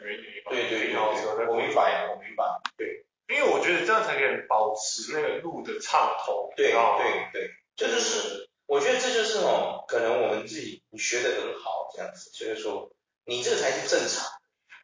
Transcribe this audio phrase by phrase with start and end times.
[0.00, 2.44] 对对对，我明白，我明白。
[2.76, 6.52] 对，因为我觉得这样才可以保持那个路的畅通。
[6.56, 12.90] 对对对，这就是，我觉得这就是哦，可能我们自己你学的很好这样子，所以说
[13.24, 14.37] 你这个才是正常。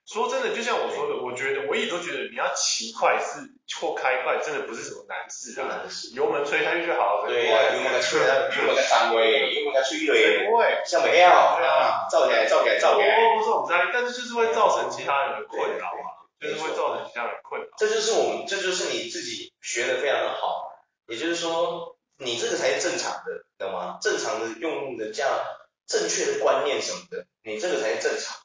[0.06, 3.41] 说真的，就像我说的，我觉得我一直都觉得你要骑快是
[3.80, 5.66] 或开快，真的不是什么难事啊。
[5.66, 6.10] 难事。
[6.14, 7.27] 油门吹下去就好了。
[7.27, 10.47] 对呀，油门吹下去，油门上位，油门吹对。
[10.47, 10.82] 不会。
[10.84, 11.28] 像没有。
[11.28, 12.06] 啊。
[12.10, 13.16] 造起来，造起来，造起来。
[13.32, 16.28] 不不是我们在意，但是就是会造成其他人的困扰啊。
[16.38, 17.66] 就是会造成其他人的困扰。
[17.78, 20.69] 这就是我们，这就是你自己学的非常的好。
[21.06, 23.97] 也就是说，你这个才是正常的，懂吗？
[24.03, 25.31] 正常的用路的这样
[25.86, 28.36] 正确的观念什么的，你这个才是正常。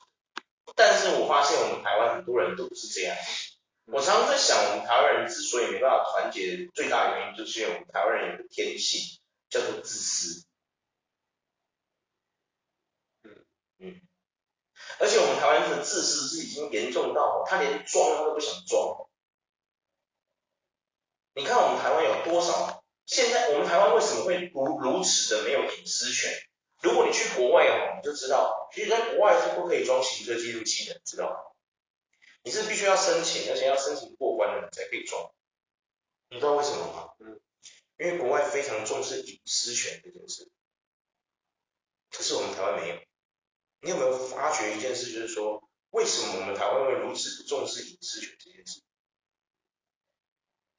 [0.79, 3.13] 但是我发现我们台湾很多人都不是这样。
[3.87, 9.19] 我常常在想，我们台湾人之所以没办法团结，最大原因就是因为我们台湾人有个天性
[9.49, 10.45] 叫做自私。
[13.23, 13.45] 嗯
[13.79, 14.01] 嗯。
[14.99, 19.09] 而且我们台湾人的自私是已经严重到，他连装他都不想装。
[21.35, 22.85] 你看我们台湾有多少？
[23.05, 26.31] 现在我们台湾为什么会如如此的没有隐私权？
[26.81, 31.35] 如果你去国外哦，你就知道，其实在国外是不可以装行车记录器的，知道吗？
[32.43, 35.31] 你是必须要申请，而且要申请过关的才可以装。
[36.29, 37.09] 你知道为什么吗？
[37.19, 37.39] 嗯，
[37.97, 40.49] 因为国外非常重视隐私权这件事，
[42.11, 42.95] 可是我们台湾没有。
[43.81, 48.81] 你有没有发觉一件事，就是说，为什么我们台湾会如此不重视隐私权这件事？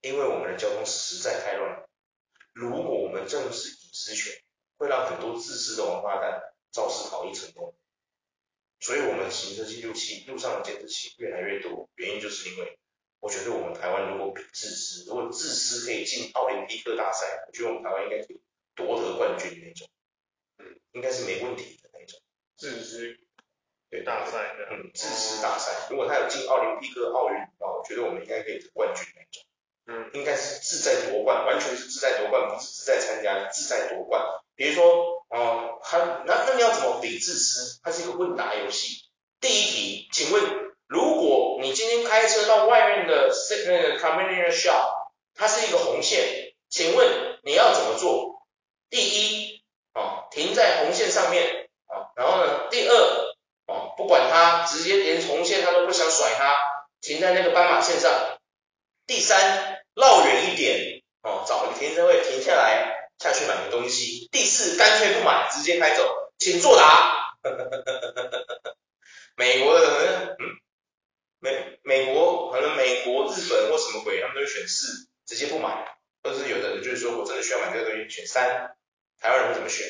[0.02, 1.88] 因为我们的交通实在太乱了。
[2.52, 4.42] 如果我们重视隐私权，
[4.80, 6.40] 会让很多自私的王八蛋
[6.72, 7.74] 肇事逃逸成功，
[8.80, 12.78] 所以我们行车记录器、路上的监视器越来越多，原因就是因为
[13.20, 18.40] 我觉得我们台湾如果比自私，如果自私可以进奥林匹克大赛，我觉得我们台湾应该可以
[18.74, 19.86] 夺得冠军的那种，
[20.56, 22.18] 嗯，应该是没问题的那种。
[22.56, 23.18] 自私
[23.90, 29.44] 对大赛，嗯，自私大赛，如果他有进奥林匹克奥运的话，我觉得我们应该可以得冠军那种，
[29.84, 34.24] 嗯，应该是志在夺冠，完全是志在夺冠，不是志在参加，志在夺冠。
[34.56, 37.80] 比如说，哦，他那那你要怎么比自私？
[37.82, 39.04] 它是一个问答游戏。
[39.40, 40.42] 第一题，请问，
[40.86, 43.30] 如果你今天开车到外面的
[43.66, 44.90] 那个 convenience shop，
[45.34, 48.46] 它是一个红线，请问你要怎么做？
[48.90, 49.62] 第一，
[49.94, 52.94] 哦，停在红线上面，啊，然后呢，第二，
[53.66, 56.54] 哦，不管它，直接连红线它都不想甩它，
[57.00, 58.12] 停在那个斑马线上。
[59.06, 62.99] 第三，绕远一点，哦，找一个停车位停下来。
[63.20, 64.28] 下去买个东西。
[64.32, 67.36] 第四，干脆不买，直接开走，请作答。
[69.36, 70.58] 美国的可能，嗯，
[71.38, 75.96] 美美国可能美国、日本或什么鬼，他们都会选四，直接不买。
[76.22, 78.76] 或者是有的人就是说我真的需要买这个东西，选三。
[79.18, 79.86] 台湾人会怎么选？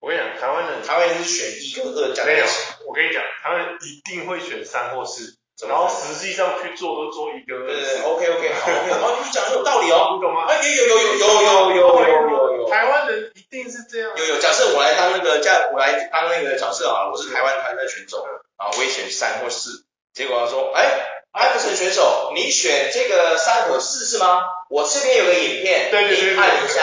[0.00, 2.74] 我跟你讲，台湾人，台湾人是选一跟二加在一起。
[2.86, 5.37] 我跟你讲，他们一定会选三或四。
[5.66, 10.46] 然后实际上去做都做一个，对对对，OK OK，好，OK， 好，你讲的有道理哦，你懂吗？
[10.46, 14.10] 哎，有有有有有有有有有，台湾人一定是这样。
[14.16, 18.24] 有有，假设我来当那个，假我来当那个角色啊，我是台湾团的选手，
[18.56, 19.84] 啊，我也选三或四，
[20.14, 20.84] 结果他说，哎，
[21.32, 24.44] 艾弗森选手，你选这个三和四是吗？
[24.70, 26.82] 我这边有个影片，对对对，按一下，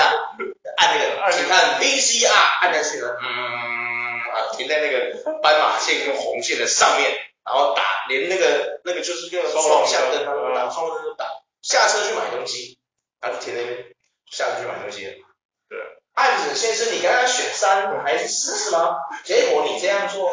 [0.76, 7.12] 按那个，请看 VCR，按下去了，嗯，啊，停在那个斑马线跟红线的上面。
[7.46, 11.26] 然后打连那个那个就是那个双向灯，他都打双灯都打，
[11.62, 12.80] 下车去买东西，
[13.22, 13.96] 他就停那边，
[14.32, 15.24] 下车去买东西。
[15.70, 15.80] 对，
[16.14, 18.98] 艾弗森先生，你刚刚选三还是四是吗？
[19.24, 20.32] 结果你这样做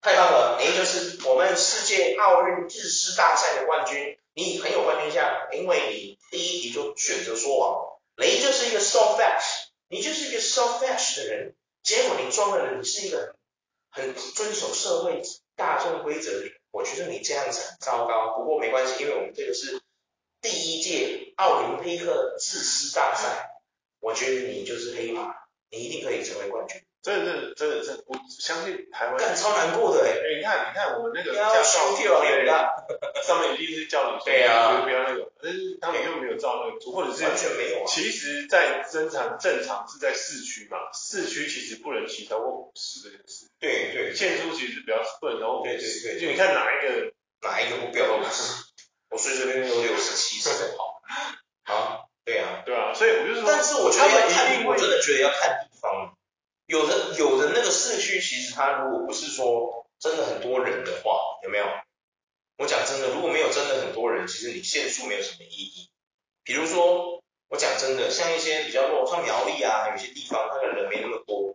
[0.00, 13.34] 太棒了，您就是我们世界奥运自私大赛的冠军，你很有冠军相，因为你第一题就选择说谎，雷就是一个 soft facts，你就是一个 selfish 的人，结果你装的人，你是一个
[13.90, 15.22] 很遵守社会
[15.56, 18.36] 大众规则里，我觉得你这样子很糟糕。
[18.36, 19.80] 不过没关系，因为我们这个是
[20.40, 23.50] 第一届奥林匹克自私大赛，
[23.98, 25.34] 我觉得你就是黑马，
[25.70, 26.85] 你一定可以成为冠军。
[27.06, 29.16] 真的，真的，真的，我相信台湾。
[29.16, 30.36] 干超难过的哎、欸！
[30.36, 37.86] 你看，你看我们那个驾照，上面一定是叫你对啊，不要那个，但是他们又没有照那个做，或者是完全没有、啊。
[37.86, 43.46] 其实，在正常正常是在市区嘛，市区其实不能骑超过五十这件事。
[43.60, 44.12] 对对。
[44.12, 45.70] 限速其实比较不能超过五十。
[45.70, 46.20] 对对对。
[46.20, 47.12] 就你看哪一个
[47.42, 48.64] 哪一个目标五十？
[49.10, 51.00] 我随随便便都六十七十在跑。
[51.72, 52.02] 啊？
[52.24, 52.64] 对啊。
[52.66, 53.44] 对啊，所以我就说。
[53.46, 56.15] 但是我觉得要看，我真的觉得要看地方。
[56.66, 61.64] 有的有的那个市区，其实它如果不是说真的很多人的话，有没有？
[62.58, 65.90] 我讲真的，如果没有真的很多人，其实你限速没有什么意义。
[66.42, 71.54] 比如说，我讲真的，像一些比较弱，像苗栗啊，有些地方它的人没那么多，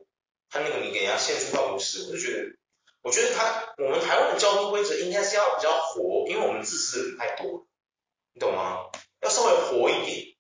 [0.50, 2.56] 他那个你给人家限速到五十，我就觉得，
[3.02, 7.66] 我觉得他我们台湾的交通规则应该是要比较活，因为我们自私的人太多了，
[8.34, 8.92] 你懂吗？
[9.22, 10.36] 要稍微活一点。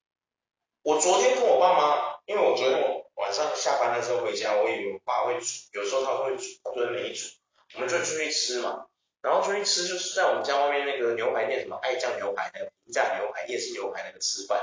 [0.84, 3.00] 我昨天跟我爸妈，因为我昨天我。
[3.22, 7.30] 晚上下班的时候回家，我以为我爸会煮，有时候他会煮，他昨天没煮，
[7.76, 8.88] 我们就出去吃嘛。
[9.22, 14.60] 然后出去吃就是在我们家外面那个牛排店，什么爱酱牛排那个平价牛排、夜市牛排那个吃饭。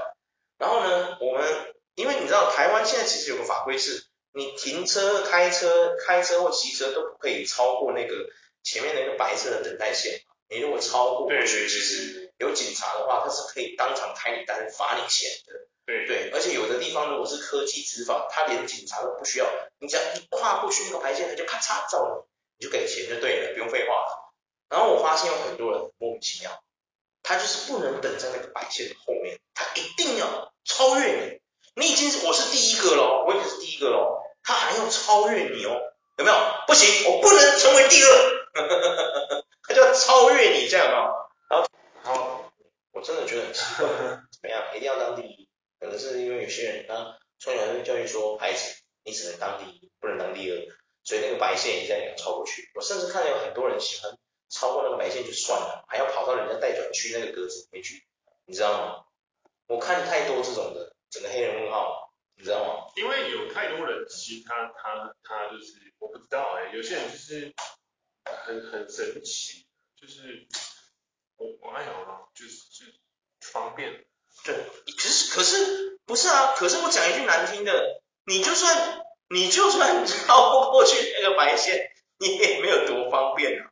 [0.59, 8.29] 然后呢，我们因为你知道台湾现在其实有个法规是，你停车、开车、开车或骑车都不可以超过那个
[8.65, 10.21] 前面那个白色的等待线。
[10.49, 15.69] 你如果超过，对，其实有警察的话，他是可以当场开你单、罚你钱的。
[15.89, 19.47] 对对，而且有的地方如果是科技执法，他连警察都不需要，
[19.79, 22.27] 你只要一跨过去那个白线，他就咔嚓照
[22.59, 23.95] 你，你就给钱就对了，不用废话。
[24.69, 26.63] 然后我发现有很多人莫名其妙，
[27.23, 31.41] 他就是不能等在那个白线的后面，他一定要超越你。
[31.75, 35.73] 你已经是我是第一个喽，我已经是第一个喽，他还要超越你哦，
[36.19, 36.37] 有没有？
[36.67, 41.09] 不行，我不能成为第二， 他就要超越你，这样啊。
[41.49, 41.67] 然后，
[42.05, 42.45] 然后
[42.93, 43.89] 我真的觉得很奇怪，
[44.31, 44.63] 怎么样？
[44.77, 45.48] 一定要当第一。
[45.79, 50.57] 可能是因为有些人他从小就教育说，孩子你只能当第一，不能当第二，
[51.05, 52.71] 所以那个白线一定要超过去。
[52.75, 58.05] 我甚至看到有很多人喜欢超过那个白线就算了，还要跑到人家待转区那个格子里面去，
[58.47, 59.05] 你知道吗？
[59.67, 62.93] 我看太多这种的，整个黑人问号，你知道吗？
[62.97, 67.55] 因为有太多人，其实他他他就是我不知道哎、有些人就是
[68.25, 70.49] 很很神奇，就是
[71.37, 71.93] 我我哎呀，
[72.35, 72.93] 就是就
[73.41, 74.05] 方便。
[74.49, 76.55] 对，可是可是不是啊？
[76.57, 83.69] 可是我讲一句难听的，你就算你就算 超不过去那个白线，你也没有多方便啊。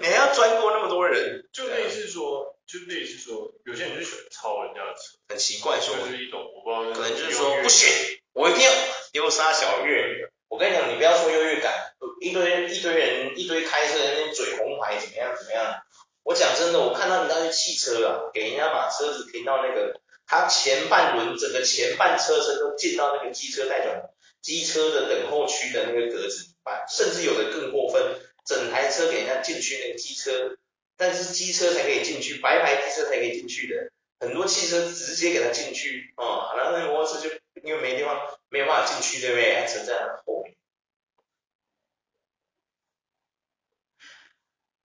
[0.00, 7.88] 你还要钻过那么多人，就类似说，就类似说，有些人就喜欢超人家的车，很奇怪说，就是一种我不知道，可能就是说不行，
[8.32, 8.72] 我一定要
[9.12, 10.28] 丢杀小月。
[10.48, 11.72] 我跟你讲，你不要说优越感，
[12.20, 15.80] 一堆一堆人一堆开车的那嘴红牌怎么样怎么样。
[16.24, 24.10] 我讲真的，我看到你那些汽车啊，给人家把车子停到那个，他前半轮整个前半车身都进到那个机车待转，
[24.40, 30.56] 机车的等候区的那个格子里面，甚至有的更过分，整台车给人家进去那个机车，
[30.96, 39.54] 但是机车才可以进去，白牌机车才可以进去的，很多汽车直接给他进去，哦，然后那个摩托车就因为没地方，没有办法进去，对不对？
[39.56, 40.54] 还存在后面。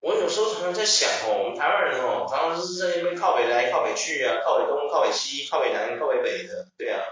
[0.00, 7.02] 我有时候常常在想哦，我们台湾人哦，常常就是在那边靠北来靠北去啊，靠北东靠北西，靠北南靠北北的，对啊。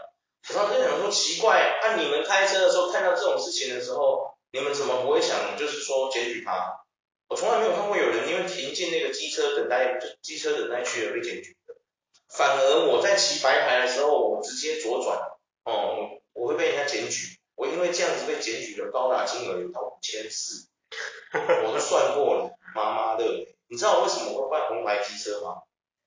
[0.48, 6.84] 我常常在想说奇怪，按、啊、你们开车的时候看到这种事情的时候，你们怎么不会想就是说检举他？
[7.28, 11.74] 我从来没有看过有人因为停进那个机车等待，就机车等待区而被检举的。
[12.28, 15.18] 反而我在骑白牌的时候，我直接左转，
[15.64, 17.36] 哦，我会被人家检举。
[17.56, 20.68] 我因为这样子被检举的高达金额有到五千四，
[21.66, 22.58] 我都算过了。
[22.74, 23.24] 妈妈的，
[23.68, 25.62] 你知道我为什么我会换红牌机车吗？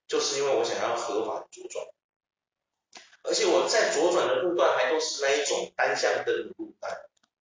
[0.07, 1.86] 就是因为我想要合法的左转，
[3.24, 6.91] 而且我在左转的路段还都是那一种单向灯的路段，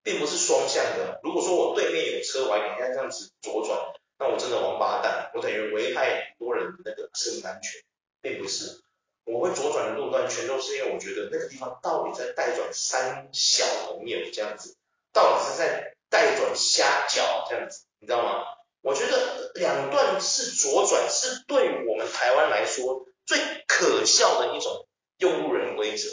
[0.02, 1.20] 并不是双向的。
[1.22, 3.78] 如果说我对面有车，我还给人家这样子左转，
[4.18, 7.82] 那我真的王八蛋，我等于危害很多人的那个生命安全，
[8.20, 8.82] 并不是。
[9.24, 14.74] 我会左转的路段全都是因为我觉得那个地方到底在带转三小朋友这样子，
[15.12, 18.44] 到底是在待转瞎角这样子，你知道吗？
[18.80, 24.86] 我觉得两段式左转是对我们台湾来说最可笑的一种
[25.18, 26.08] 用路人规则。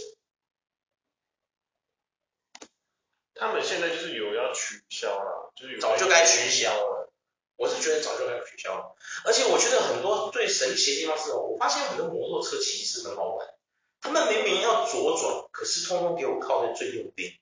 [3.36, 7.12] 他们现在就是有要取消了，就是有早就该取消了。
[7.58, 8.96] 我是觉得早就该取消了。
[9.26, 13.48] 而且我觉得很多最神奇的地方是，我发现很多摩托车骑士很好玩。
[14.02, 17.34] 他们明明要左转，可是通通给我靠在最右边。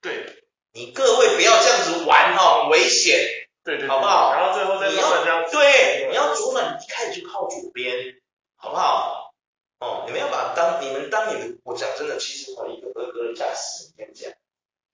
[0.00, 0.39] 对，
[0.72, 3.18] 你各位不要这样子玩哈，很危险。
[3.62, 4.32] 对，对对，好不好？
[4.32, 5.50] 然后最后再慢慢这样。
[5.50, 8.20] 对，你要左转，你一开始就靠左边，
[8.56, 9.34] 好不好？
[9.80, 14.32] 哦，你们要把当你们当你们，我讲真的，其实我一个合格的驾驶，跟你讲，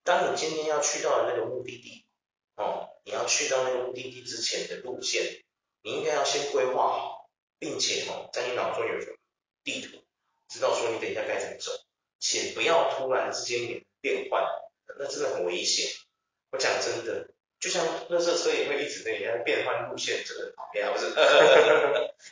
[0.04, 2.04] 当你今天要去到的那个目的地，
[2.56, 5.23] 哦，你要去到那个目的地之前的路线，
[5.83, 7.28] 你应该要先规划好，
[7.59, 9.12] 并且哦，在你脑中有一个
[9.64, 10.02] 地图，
[10.49, 11.73] 知道说你等一下该怎么走，
[12.21, 14.45] 且不要突然之间变换，
[14.99, 15.91] 那真的很危险。
[16.53, 17.29] 我讲真的。
[17.59, 21.07] 就像垃圾车也会一直那样变换路线，真的讨厌，不是？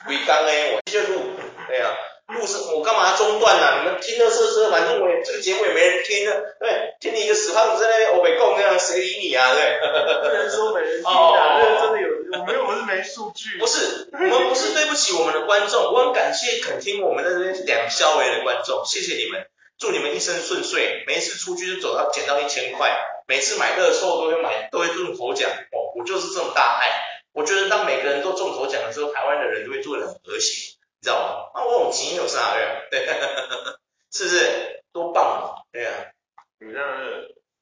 [0.07, 1.19] 违章哎，我这路，
[1.67, 1.97] 对呀、
[2.29, 3.81] 啊，路是我干嘛中断呢、啊？
[3.81, 9.55] 你们听垃圾车，反正我也这个节目也没人听啊，对，听你一个死胖子在那边欧北共那样，谁理你啊？
[9.55, 13.59] 对，不能说没人听啊，这个真的有，我没有，我是没数据。
[13.59, 19.47] 不是，我们不是对不起我们的观众，我很感谢肯听我们的这些两肖维的观众，谢谢你们，
[19.85, 23.05] 祝你们一生顺遂，每一次出去就走到捡到一千块。
[23.29, 26.89] 每次买乐透都会买，都会中头奖哦，我就是这么大爱。
[27.33, 31.51] 我觉得当每个人都中头奖的时候，台湾的人都会做得很和谐，你知道吗？
[31.55, 32.67] 那我有钱有啥用？
[32.91, 33.05] 对，
[34.11, 34.83] 是不是？
[34.91, 35.69] 多棒啊！
[35.71, 35.93] 对啊，
[36.61, 36.89] 你这样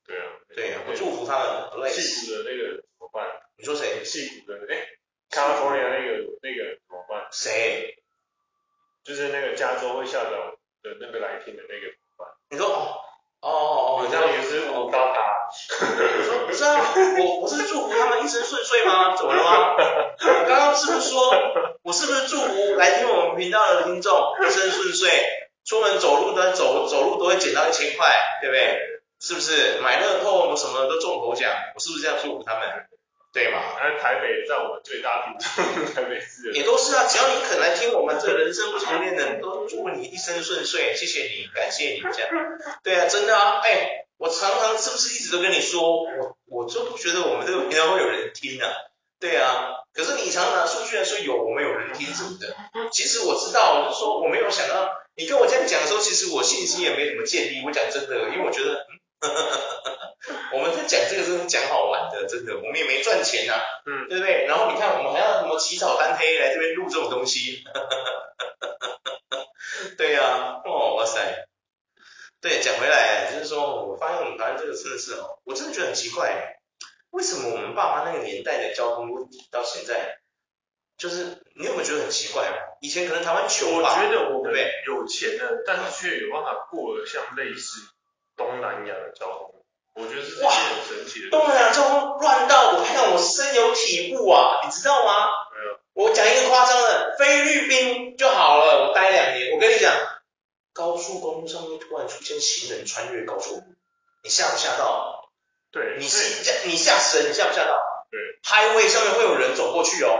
[0.06, 0.24] 对啊，
[0.54, 1.40] 对啊，我祝福他
[1.74, 1.90] 们。
[1.90, 3.26] 幸福的那个怎么办？
[3.56, 4.04] 你说谁？
[4.04, 4.86] 幸福的哎，
[5.28, 5.90] 加州那个
[6.40, 7.26] 那个怎么办？
[7.32, 7.96] 谁？
[9.02, 11.92] 就是那个加州会校长的那个来听的那个？
[12.52, 13.00] 你说哦
[13.40, 15.48] 哦哦哦，这样也是我高达。
[15.80, 19.16] 我说不是啊，我我是祝福他们一生顺遂吗？
[19.16, 19.74] 怎么了吗？
[20.20, 21.32] 我刚刚是不是说，
[21.82, 24.12] 我是不是祝福来听我们频道的听众
[24.46, 25.08] 一生顺遂，
[25.64, 28.06] 出门走路都走走路都会捡到一千块，
[28.42, 28.78] 对不对？
[29.18, 31.50] 是不是买乐透什么都中头奖？
[31.74, 32.68] 我是不是这样祝福他们？
[33.32, 33.58] 对嘛？
[33.80, 42.30] 而台北在我们最大听众，台北市也都是啊，只要你肯来听我们这人生不重练的，都祝你一生顺遂，谢谢你，感谢你这样。
[42.82, 43.98] 对啊，真的啊，哎。
[44.18, 48.70] 我常常是不是一直都跟你说，我我就不觉得我们这个频道会有人听啊，
[49.18, 52.54] 对啊，可是你常常拿数据来说有我们有人听什么的，
[52.92, 57.64] 其实我知道，就是说我没有想到你跟我这样讲的时候，其实我信心也没怎么建立。
[57.66, 58.86] 我讲真的，因为我觉得，
[59.18, 59.91] 呵呵呵
[60.54, 64.46] 我们在讲这个是讲好玩的，真的，我们也没赚钱呐、啊，嗯，对不对？
[64.46, 69.48] 然后你看我们还要什么起早贪黑来这边录这种东西，呵 呵
[69.98, 71.46] 对呀、啊，哦，哇塞。
[72.40, 76.58] 对，讲回来，就是说，我发现我们台湾这个城市哦，我真的觉得很奇怪，
[77.10, 80.18] 为什么我们爸妈那个年代的交通问题到现在，
[80.98, 82.50] 就是你有没有觉得很奇怪？
[82.80, 84.52] 以前可能台湾穷吧，我觉得我们
[84.86, 87.80] 有钱的，但是却有办法过得像类似
[88.36, 89.61] 东南亚的交通，
[89.94, 91.30] 我觉得是件很神奇的。
[91.30, 95.26] 东南亚交通乱到我看我深有体悟啊，你知道吗？
[95.54, 96.08] 没有。
[96.08, 99.92] 我讲一个夸张的，菲律宾就好了，我待两年，我跟你讲。
[100.74, 103.74] 高速公路上面突然出现行人穿越高速公路，
[104.24, 105.28] 你吓不吓到？
[105.70, 107.78] 对，你吓你吓死人，你吓不吓到？
[108.10, 110.18] 对，Highway 上面会有人走过去哦，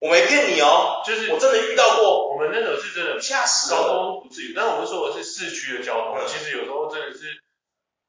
[0.00, 2.28] 我没骗你哦，就是我真的遇到过。
[2.34, 7.20] 我们那种是真的吓死了，高速不至于，但我们说的是市区的交通，嗯、其实有时候真的是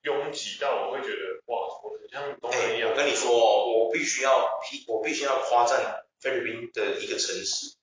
[0.05, 2.91] 拥挤到我会觉得哇，我很像东南亚、欸。
[2.91, 7.75] 我跟你说哦，我必须要批，我必须要夸赞菲律宾的一个城市，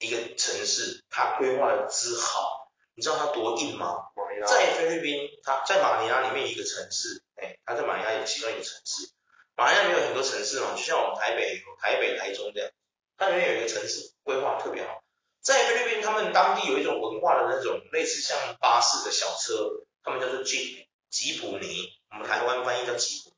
[0.00, 2.68] 一个城市它规划的之好。
[2.94, 3.94] 你知道它多硬吗？
[4.44, 9.12] 在菲律宾，它在马尼拉里面一个城市，哎，它在马尼拉有其中一个城市。
[9.54, 12.70] 马尼拉里面有很多城市嘛，就像我们台北、台北、台中这样，
[13.16, 15.04] 它里面有一个城市规划特别好。
[15.40, 23.36] 在菲律宾，他们当地有一种文化的那种类似像巴士的小车，他们叫做 Jeep 吉普尼，我们台湾翻译叫吉普尼。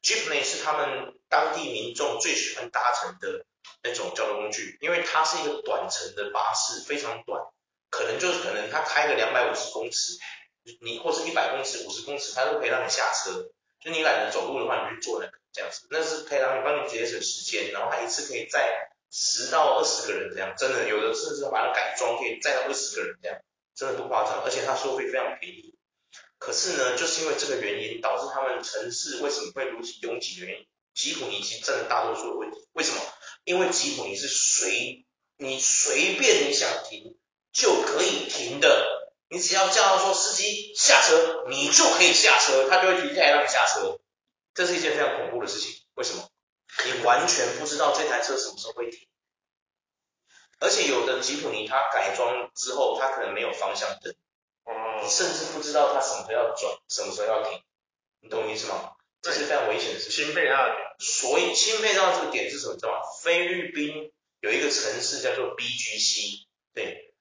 [0.00, 3.44] Jeep 是他们当地民众最喜欢搭乘的
[3.82, 7.42] 那种交通工具，因为它是一个短程的巴士，非常短。
[7.90, 10.12] 可能就是可能他开个两百五十公尺，
[10.82, 13.50] 你或是一百公尺、五十公尺，他都可以让你下车。
[13.80, 17.72] 就你懒得走路的话，你去坐那这样子，那是可以让你帮你节省时间。
[17.72, 23.40] 然后他一次可以载十到二十个人这样，真的有的甚至把它改装可以载到二十个人这样，
[23.74, 24.42] 真的不夸张。
[24.44, 25.77] 而且它收费非常便宜。
[26.38, 32.66] 可是呢，就是因为这个原因，导致他们城市为什么会如此拥挤的原因，吉普尼其实占了大多数的问题。
[32.72, 33.00] 为什么？
[33.44, 35.04] 因为吉普尼是随
[35.36, 37.16] 你随便你想停。
[37.50, 43.98] 就可以停的，你只要叫他说司机下车，你就可以下车，他就会停下来让你下车。
[44.54, 46.28] 这是一件非常恐怖的事情，为什么？
[46.84, 49.08] 你完全不知道这台车什么时候会停，
[50.60, 54.14] 而且有的吉普尼它改装之后，它可能没有方向灯，
[55.08, 57.62] 你甚至不知道他什么时候要转，什么时候要停，
[58.20, 58.94] 你懂我意思吗？
[59.22, 60.26] 这是非常危险的事情。
[60.26, 62.74] 钦佩他的点，所以钦佩到这个点是什么？
[62.74, 63.00] 你知道吗？
[63.22, 67.14] 菲律宾有一个城市叫做 BGC，对。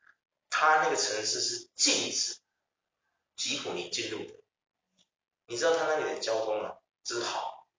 [0.49, 2.37] 他那个城市是禁止
[3.37, 4.33] 吉普尼进入的。
[5.45, 6.75] 你知道他那里的交通啊，
[7.05, 7.69] 真好，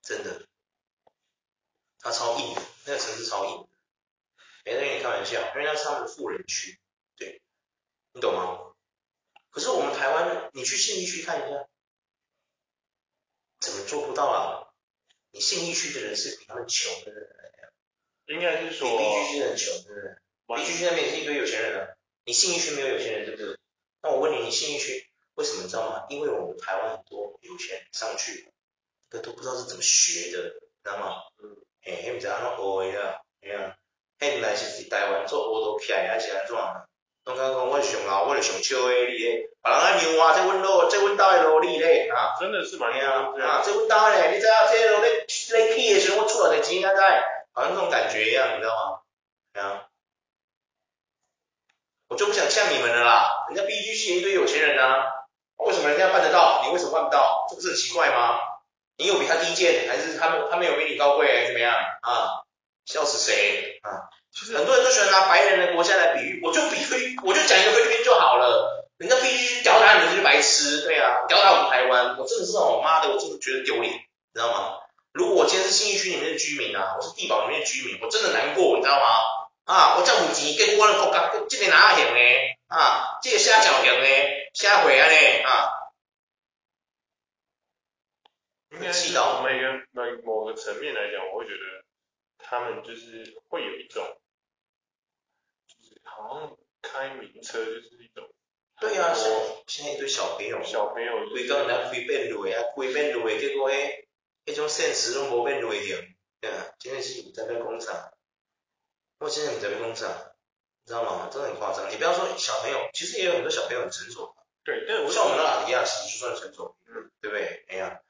[0.00, 0.46] 真的，
[1.98, 3.68] 他超硬的，那个城市超硬的，
[4.64, 6.78] 没在跟你开玩笑，因为那是他们的富人区，
[7.16, 7.42] 对，
[8.12, 8.74] 你懂吗？
[9.50, 11.68] 可是我们台湾，你去信义区看一下，
[13.60, 14.72] 怎么做不到啊？
[15.30, 17.12] 你信义区的人是比他们穷的，
[18.26, 23.58] 应该是说你 B 区的人穷，对不对？B 区那边是一堆有钱人啊，你信义区没有有钱人，对不对？
[24.02, 26.06] 那我问你，你信义区为什么你知道吗？
[26.08, 28.52] 因为我们台湾很多有钱人上去，
[29.10, 31.16] 这都不知道是怎么学的，知道吗？
[31.42, 31.56] 嗯。
[31.84, 33.20] 嘿，迄毋知安怎学的啊？
[33.40, 33.76] 哎呀，
[34.22, 36.54] 迄毋是台湾做学都起来还是安怎？
[37.24, 47.00] 拢讲讲我是上老，我是上少的，你咧，别人爱牛啊，这阮路，这阮兜的路，你咧，啊，真的是蛮啊，啊，这阮兜的，你知影这路咧，咧起的时候我出来的钱，才知，
[47.52, 49.00] 好像这种感觉一样，你知道吗？
[49.52, 49.88] 对啊，
[52.06, 55.02] 我就不想像你们的啦，人家 B G C 一堆有钱人啊，
[55.56, 57.46] 为什么人家办得到，你为什么办不到？
[57.50, 58.38] 这不是很奇怪吗？
[58.98, 62.42] 你有比他低贱，还是他们他们有比你高贵，还是怎么样啊？
[62.84, 64.10] 笑死谁啊？
[64.32, 68.88] 其实很多人都喜欢拿白人的国家来比喻，我就比喻，我就讲一个菲律宾就好了。
[68.96, 74.00] 人家必须屌打你们就是白痴，对啊，屌打我们台湾，我真的是我，妈的，我真的觉得丢脸，你
[74.34, 74.78] 知道吗？
[75.12, 79.06] 如果我今天是信义区里面的居民啊，我是地堡里面的居民，我真的难过，你知道吗？
[79.64, 82.20] 啊，我这五级给我的国家，这边哪行呢？
[82.68, 84.06] 啊，这个瞎搅行呢，
[84.54, 85.68] 瞎回啊呢啊。
[88.70, 91.81] 应该是从每个某某个层面来讲，我会觉得
[92.52, 94.04] 他们就是会有一种。
[96.04, 98.28] 好像开名车就是一种，
[98.78, 99.32] 对啊，现
[99.66, 104.04] 现在一堆小朋友，小朋友规工人家开变路的啊，开变路的，结果迄
[104.44, 105.78] 迄种现实拢无变路的，
[106.42, 108.12] 对啊，真的是在变工厂，
[109.18, 110.10] 我现在在变工厂，
[110.84, 111.30] 你知道吗？
[111.32, 111.90] 真的很夸张。
[111.90, 117.64] 你不要说小朋友，其实也有很多小朋友很成熟，对，但像我们那拉迪亚其实就算成熟，嗯，对不对？
[117.68, 118.02] 哎呀，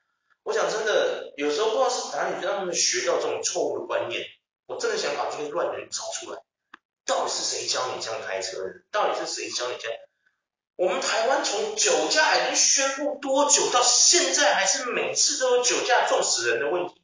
[0.43, 4.21] 我想真的，有时候不知道是哪里让他们学到这种错误的观念，
[4.65, 6.41] 我真的想把这些乱人找出来。
[7.05, 8.83] 到底是谁教你这样开车的？
[8.91, 9.99] 到底是谁教你这样？
[10.75, 16.95] 我们台湾从酒驾已经宣布多久，到现在还是每次都有酒驾撞死人的问题。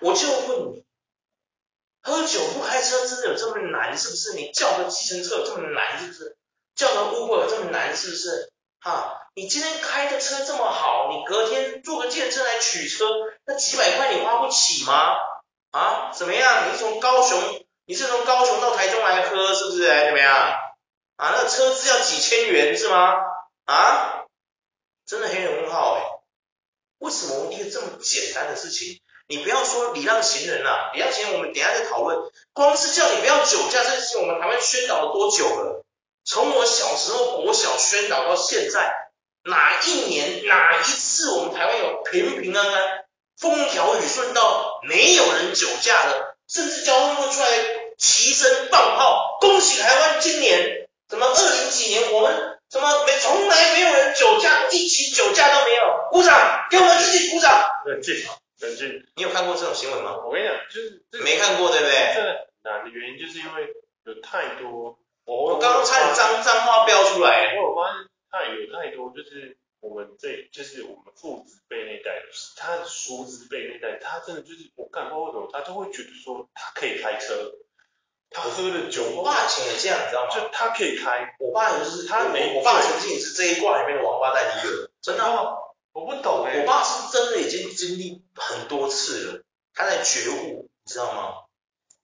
[0.00, 0.86] 我就问你，
[2.02, 3.98] 喝酒不开车真的有这么难？
[3.98, 4.32] 是不是？
[4.34, 6.00] 你叫个计程车有这么难？
[6.00, 6.36] 是不是？
[6.74, 7.94] 叫个 Uber 有这么难？
[7.96, 8.52] 是不是？
[8.80, 13.06] 哈，你今天开的车这么好，你隔天坐个计程车来取车，
[13.44, 15.16] 那几百块你花不起吗？
[15.72, 16.68] 啊，怎么样？
[16.68, 17.64] 你是从高雄？
[17.86, 19.90] 你是从高雄到台中来喝，是不是？
[19.90, 20.32] 还怎么样？
[21.16, 23.14] 啊，那个车资要几千元是吗？
[23.64, 24.24] 啊，
[25.06, 26.02] 真的黑人问号哎！
[26.98, 32.30] 为什么一个这么简单的事情，你不要说礼让行人啊，礼让行人我们等下再讨论。
[32.52, 35.84] 光是叫你不要酒驾这件事情，我们台湾宣导了多久了？
[36.24, 39.10] 从我小时候国小宣导到现在，
[39.42, 43.01] 哪一年哪一次我们台湾有平平安安、
[43.42, 46.36] 风调雨顺到没有人酒驾的？
[46.48, 47.48] 甚至交通部出来
[47.98, 57.64] 齐声放炮，恭喜台湾今年怎么二零几年我们怎么没从来没有人酒驾，一起酒驾都没有，鼓掌，给我们自己鼓掌。
[57.86, 58.14] 冷静，
[58.60, 59.02] 冷静。
[59.16, 60.18] 你有看过这种新闻吗？
[60.24, 62.14] 我跟你讲，就是没看过，对不对？
[62.14, 63.68] 真的难的原因就是因为
[64.04, 67.54] 有太多，我我刚刚差点脏脏话飙出来。
[67.56, 69.56] 我有发现太有太多就是。
[69.82, 72.22] 我们这就是我们父子辈那代，
[72.56, 77.52] 他叔子辈那代，他真的就是我干不知道为什么，他都会觉得说他可以开车，
[78.30, 79.02] 他喝了酒。
[79.10, 80.30] 我爸以前也这样，你知道吗？
[80.32, 85.58] 就他可以开，我爸就是他没，我爸曾经也是这一挂里面的王八蛋一个，真的吗？
[85.92, 91.34] 我不懂哎、欸，我爸是真的已经经历很多次了，他在觉悟，你知道吗？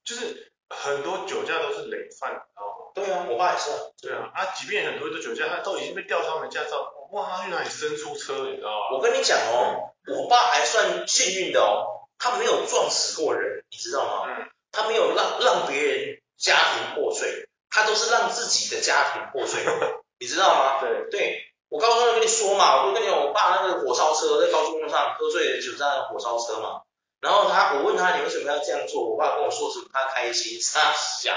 [0.05, 2.68] 就是很多酒驾都是累犯，你知道吗？
[2.99, 3.71] 对啊，我爸也是。
[4.03, 6.93] 对啊，啊，即便很多的酒驾，他都已经被吊销了驾照。
[7.13, 8.97] 哇，他去哪里生出车，你知道吗？
[8.97, 14.27] 我跟你讲哦，我爸还算幸运的哦，他没有撞死过人，你知道吗？
[14.29, 14.49] 嗯。
[14.71, 19.65] 他没有让让别人家庭破碎，他都是让自己的家庭破碎，
[20.21, 20.81] 你知道吗？
[20.81, 21.09] 对。
[21.11, 26.83] 对，我高中就跟你说嘛，我就跟你讲，我爸那个火烧车在高速公路上喝醉了酒在火烧车嘛，
[27.21, 31.33] 然后他，我问他你为什么要这样做，我爸跟我说什么他开心，他小，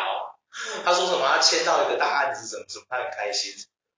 [0.83, 3.53] 他说什么他签到一个大案子什么什么他很开心。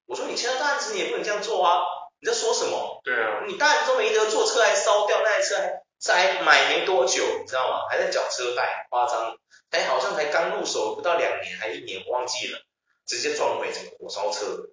[0.06, 1.82] 我说你签到大案子，你也不能这样做啊！
[2.20, 3.02] 你在说什么？
[3.04, 7.88] 对啊，你大案子都没得做，车还烧掉，那台车还才买没多久，你知道吗？
[7.90, 9.36] 还在缴车贷，夸张！
[9.72, 12.60] 哎，好像才刚入手不到两年，还一年，我忘记了，
[13.08, 14.68] 直接撞毁整个火烧车，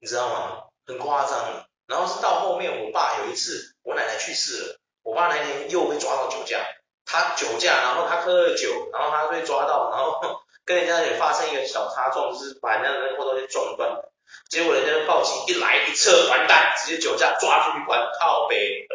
[0.00, 0.64] 你知道吗？
[0.86, 1.66] 很夸张。
[1.86, 6.64] 然后是到后面，我爸有一次，我奶奶去世了，我爸那天又被抓到酒驾，
[7.04, 14.02] 他酒驾，然后他喝了酒，然后他被抓到，然后跟人家也发生一个小擦撞，就是把人家的那个后头给撞断。
[14.48, 18.86] 结果人家就报警一来一撤，完蛋，直接酒驾抓出去关靠北。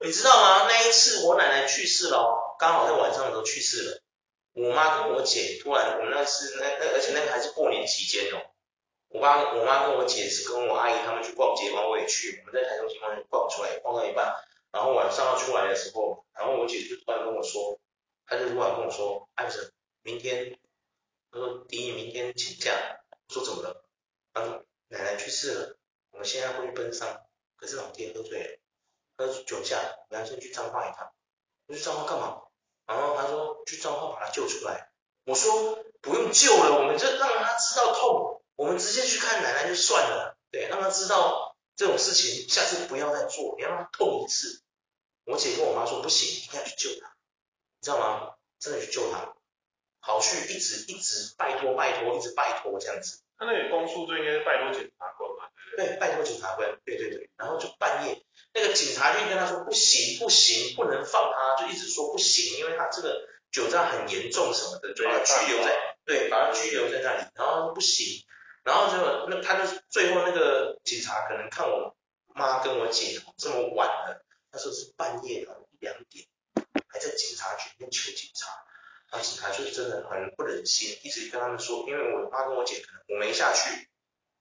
[0.00, 0.66] 你知道吗？
[0.68, 4.00] 那一次我奶奶去世了，刚好在晚上的时候去世了。
[4.52, 8.38] 我妈跟我姐突然，我们那次那那而且那个还是过年期间哦。
[9.08, 14.36] 我爸我妈跟我姐是跟我阿姨他们去逛街，然后我也去，我们在台中街坊逛出来，逛到一半，
[14.70, 17.78] 然后晚上要出来的时候，然后我姐就突然跟我说，
[18.26, 19.70] 她就突然跟我说，艾生，
[20.02, 20.58] 明天，
[21.34, 22.70] 他说弟弟明天请假，
[23.28, 23.84] 我说怎么了？
[24.32, 25.76] 他说奶奶去世了，
[26.12, 28.60] 我们现在会去奔丧，可是老爹喝醉了，
[29.16, 31.12] 喝酒驾，我们要先去彰化一趟。
[31.66, 32.42] 我去彰化干嘛？
[32.86, 34.92] 然后他说去彰化把他救出来。
[35.24, 38.44] 我说不用救了，我们就让他知道痛。
[38.54, 44.62] 我们直接去看奶奶就算了，对，让他知道这种事情下次不要再做，你要让他痛一次。
[45.24, 47.16] 我姐跟我妈说不行，一定要去救他，
[47.80, 48.34] 你知道吗？
[48.60, 49.34] 真的去救他，
[50.06, 53.22] 好去一直一直拜托拜托，一直拜托这样子。
[53.38, 55.48] 他那个公诉就应该是拜托检察官嘛？
[55.78, 57.30] 对，对，拜托检察官，对对对。
[57.38, 68.22] 然后就半夜，那个警察就跟他说不行不行，不能放他，就一直说不行，因为他这个酒驾很严重什么的，就把他拘留在，对，把他拘留在那里，然后不行。
[68.62, 71.96] 然后就那他就最后那个警察可能看我
[72.34, 76.26] 妈跟我姐这么晚了，那时候是半夜了一两点，
[76.88, 78.63] 还在警察局里面求警察，
[79.14, 83.88] 然后警察就真的很不忍心，一直跟他们说，因为我妈跟我姐可能我没下去，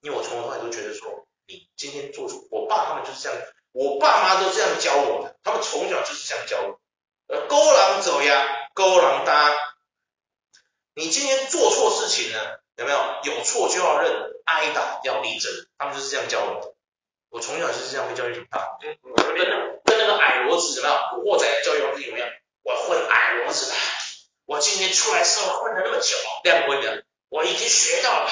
[0.01, 3.38] 因为我从头到尾都觉得说你今天做出，我爸他们就是这样，
[3.71, 6.79] 我爸妈都这样教我的，他们从小就是这样教我，
[7.27, 9.53] 呃，勾狼走呀，勾狼搭，
[10.95, 12.59] 你今天做错事情了。
[12.75, 14.12] 有没有有错就要认，
[14.45, 16.73] 挨打要立正，他们就是这样教我的。
[17.29, 18.77] 我从小就是这样被教育长大。
[18.81, 18.97] 跟
[19.86, 20.97] 跟那个矮骡子怎么样？
[21.13, 22.25] 古惑仔教育方式有没有？
[22.63, 23.71] 我混矮骡子，
[24.45, 28.29] 我今天出来社会混了那么久，亮棍的，我已经学到了。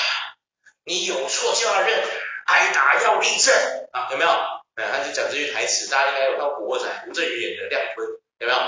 [0.84, 2.04] 你有错就要认，
[2.46, 3.54] 挨打要立正
[3.92, 4.30] 啊，有没有？
[4.76, 8.08] 哎，他就讲这句台词，大家应该有看古惑仔吴镇宇演的亮棍，
[8.40, 8.60] 有没有？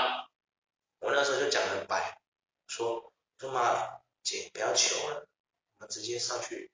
[1.00, 2.18] 我那时候就讲得很白，
[2.66, 3.88] 说说妈
[4.22, 5.26] 姐不要求了。
[5.76, 6.70] 我们直接上去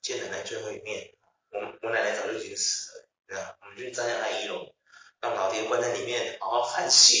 [0.00, 1.12] 见奶奶最后一面，
[1.50, 3.56] 我我奶奶早就已经死了，对吧？
[3.60, 4.72] 我们就站在那一楼，
[5.20, 7.18] 让老爹关在里面，好好反省。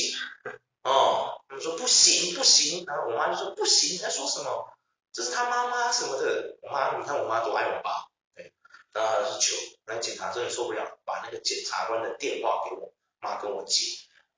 [0.86, 4.72] 哦，我们说不行不行，然后我妈就说不行，你在说什么？
[5.12, 6.56] 这是他妈妈什么的。
[6.62, 8.52] 我妈，你看我妈多爱我爸，对。
[8.92, 13.82] 然后他是求，那警察真的受不了，把那个检察官的电话给我妈跟我姐，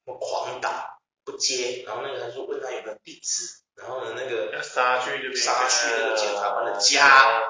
[0.07, 3.61] 我狂打不接，然后那个他说问他有没有地址。
[3.75, 7.43] 然后呢，那个杀去就杀去那个检察官的家，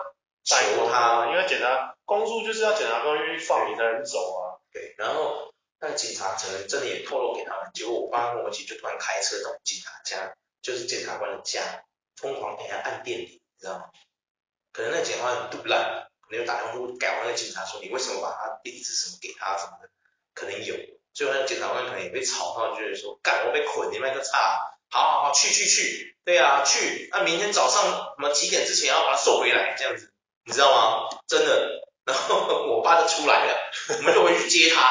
[0.43, 4.61] 求他，因为检察公诉就是要检察官愿意放你才能走啊。
[4.73, 11.63] 对，然后那警察可能真的也透露给他们，结果我爸跟我姐就突然开车到警察家，就是检察官的家，
[12.17, 13.85] 疯狂给他按电铃，你知道吗？
[14.73, 19.89] 可能那检察官很赌烂，可能有打电话给那警察说，你为什么把他地址什么给他什么的，
[20.35, 20.75] 可能有，
[21.15, 24.75] 最后那检察官可能也被吵到，就是说，干我被捆，你们个差。
[24.91, 30.15] 好好好，去去去，对啊，去，那明天早上什么几点之前要把他送回来，这样子，
[30.47, 31.19] 你知道吗？
[31.27, 32.39] 真的，然后
[32.75, 34.91] 我爸就出来了，我们就回去接他，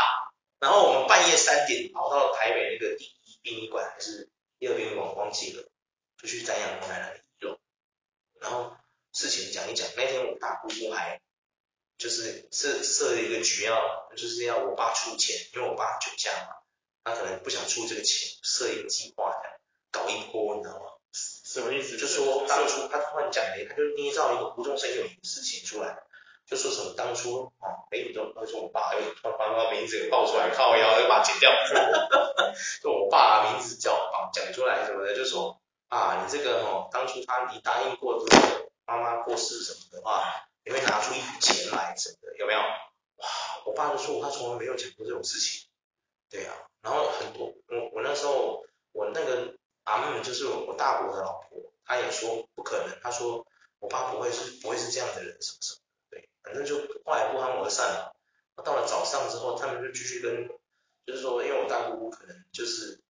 [0.59, 5.69] 然后我们半夜三点跑到台北那个第一殡仪馆还是第二殡仪馆，忘记了，
[6.21, 7.59] 就去瞻仰我奶奶的遗容，
[8.41, 8.75] 然后
[9.13, 11.21] 事情讲一讲，那天我大姑姑还
[11.97, 16.55] 就是设设了一个局要，就是要我爸出钱，因为我爸酒驾嘛，
[17.03, 19.57] 他可能不想出这个钱，设一个计划这样。
[19.89, 20.85] 搞一波，你知道吗？
[21.13, 21.97] 什么意思？
[21.97, 25.97] 就说当初他突然讲的，他就捏造一个无中生有的事情出来，
[26.47, 31.51] 就说什么当初啊，哎，你都他说我爸，哎，突然把名字给报出来，靠腰又把它剪掉，
[32.81, 42.59] 就我爸名字叫啊讲出来什么的，就说啊，你这个哦，当初他你答应过这个妈妈过世什么的话，你会拿出一笔钱来什么的，有没有？
[42.59, 43.27] 哇，
[43.65, 45.67] 我爸就说他从来没有讲过这种事情，
[46.29, 49.53] 对啊，然后很多我我那时候我那个。
[49.87, 53.47] 阿妹就是我大伯的老婆，她也说不可能，她说
[53.79, 55.79] 我爸不会是不会是这样的人，什么什么，
[56.17, 58.15] 对，反正就后来不欢而散了。
[58.63, 60.49] 到了早上之后，他们就继续跟，
[61.05, 63.01] 就是说，因为我大姑姑可能就是，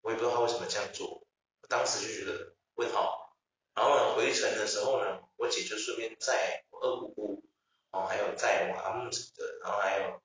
[0.00, 1.26] 我也不知道她为什么这样做，
[1.60, 3.36] 我当时就觉得问号。
[3.74, 7.42] 然后呢，回程的时候呢，我姐就顺便载我二姑姑，
[7.90, 10.22] 哦，还有载我阿木什么的，然后还有，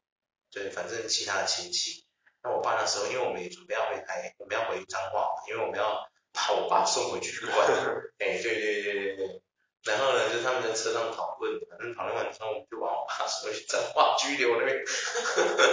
[0.52, 2.06] 对，反正其他的亲戚。
[2.42, 7.68] 那我爸那时候，因为我们也准备要回台，我们要回彰化，因为我们要把我爸送回去关。
[8.20, 9.42] 哎，对对对对对。
[9.86, 14.78] 然后呢，就他们在车上讨论，反正讨论完之后，我们就把我爸送去彰化拘留那边。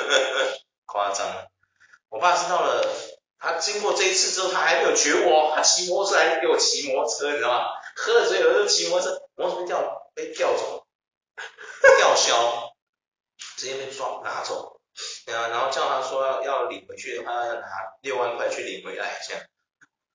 [0.87, 1.47] 夸张。
[2.09, 2.87] 我爸知道了，
[3.39, 7.67] 他经过这一次之后，他还没有觉悟，他骑摩托车还是给我骑摩托车，你知道吗？
[7.97, 10.87] 喝了醉了就骑摩托车，摩托车被调被调走，
[11.99, 12.73] 吊销，
[13.57, 14.81] 直接被抓拿走，
[15.27, 17.67] 啊，然后叫他说要要领回去的话，要拿
[18.03, 19.43] 六万块去领回来，这样，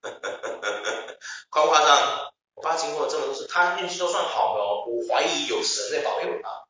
[1.50, 2.31] 夸不夸张？
[2.62, 6.62] 我爸经过这么多次，他运气都算好的哦，我怀疑有神在保佑他。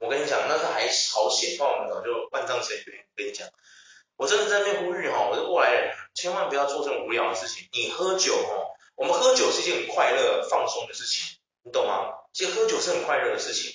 [0.00, 3.06] 我跟你讲，那是还好险，不然我们早就万丈深渊。
[3.16, 3.48] 跟你讲，
[4.18, 7.66] 我真的在那边呼吁哈，我是过来人，千万不要做这种无聊的事情。
[7.72, 8.66] 你喝酒哈，
[8.96, 12.12] 我们喝酒是一件很快乐、放松的事情，你懂吗？
[12.34, 13.72] 其实喝酒是很快乐的事情，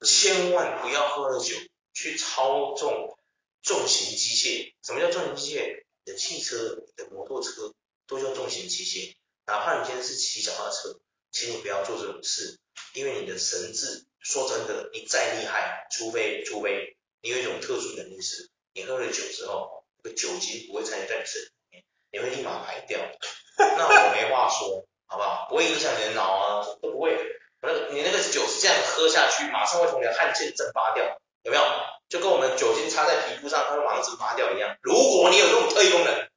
[0.00, 1.54] 千万不要喝了酒
[1.92, 3.18] 去操纵
[3.60, 4.72] 重型机械。
[4.82, 5.84] 什么叫重型机械？
[6.06, 7.74] 你的汽车、你的摩托车
[8.06, 9.14] 都叫重型机械。
[9.52, 10.98] 哪怕你今天是骑脚踏车，
[11.30, 12.58] 请你不要做这种事，
[12.94, 14.06] 因为你的神智。
[14.18, 22.98] 说真的，你再厉害，除非除非你有一种特殊能力是，你喝了酒之后，那个酒精不会参与在你身体里面，你会立马排掉。
[23.58, 25.48] 那我没话说，好不好？
[25.50, 27.18] 不会影响你的脑啊，都不会。
[27.60, 31.04] 那个你那个酒是这样喝下去，马上会从你的汗腺蒸发掉，
[31.42, 31.62] 有没有？
[32.08, 34.78] 就跟我们酒精擦在皮肤上，它会马上蒸发掉一样。
[34.80, 36.31] 如果你有这种特异功能，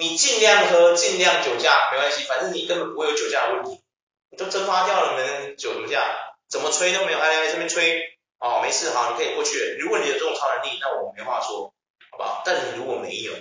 [0.00, 3.82] 你尽量喝，尽量酒驾，没关系，反正你根本不会有酒驾的问题，
[4.30, 6.16] 你都蒸发掉了，没酒怎么驾？
[6.48, 9.76] 怎么吹都没有，哎哎，这边吹，哦，没事哈，你可以过去。
[9.78, 11.74] 如果你有这种超能力，那我没话说，
[12.10, 12.42] 好不好？
[12.46, 13.34] 但你如果没有，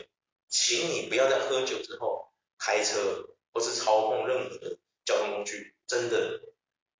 [0.49, 2.27] 请你不要在喝酒之后
[2.59, 6.41] 开车或是操控任何的交通工具，真的，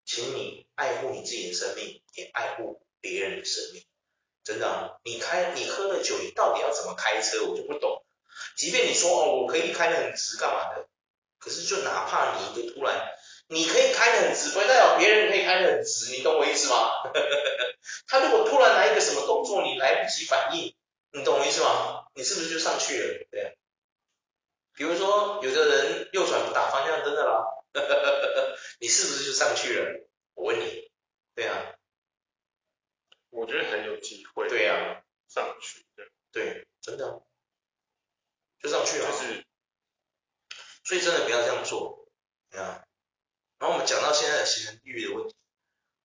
[0.06, 3.84] 请你爱护你自己的生命，也爱护别人的生命。
[4.46, 7.46] 真的，你开你喝了酒，你到底要怎么开车？
[7.46, 8.04] 我就不懂。
[8.56, 10.88] 即便你说哦，我可以开得很直，干嘛的？
[11.40, 13.16] 可是就哪怕你一个突然。
[13.52, 17.02] 你可以开得很直，不代表别人可以开得很直，你懂我意思吗？
[18.06, 20.76] 他如果突然来一个什么动作，你来不及反应，
[21.14, 22.06] 你懂我意思吗？
[22.14, 23.28] 你是不是就上去了？
[23.32, 23.58] 对。
[24.76, 27.44] 比如说，有的人右转不打方向灯的啦，
[28.80, 30.08] 你是不是就上去了？
[30.36, 30.92] 我问你，
[31.34, 31.74] 对啊。
[33.32, 34.48] 我觉得很有机会。
[34.48, 35.88] 对啊，上去。
[35.96, 37.24] 对，对，真的，
[38.62, 39.08] 就上去了。
[39.08, 39.46] 就是，
[40.84, 42.08] 所以真的不要这样做，
[42.52, 42.86] 对啊。
[43.60, 45.36] 然后我们讲到现在的行人地狱的问题，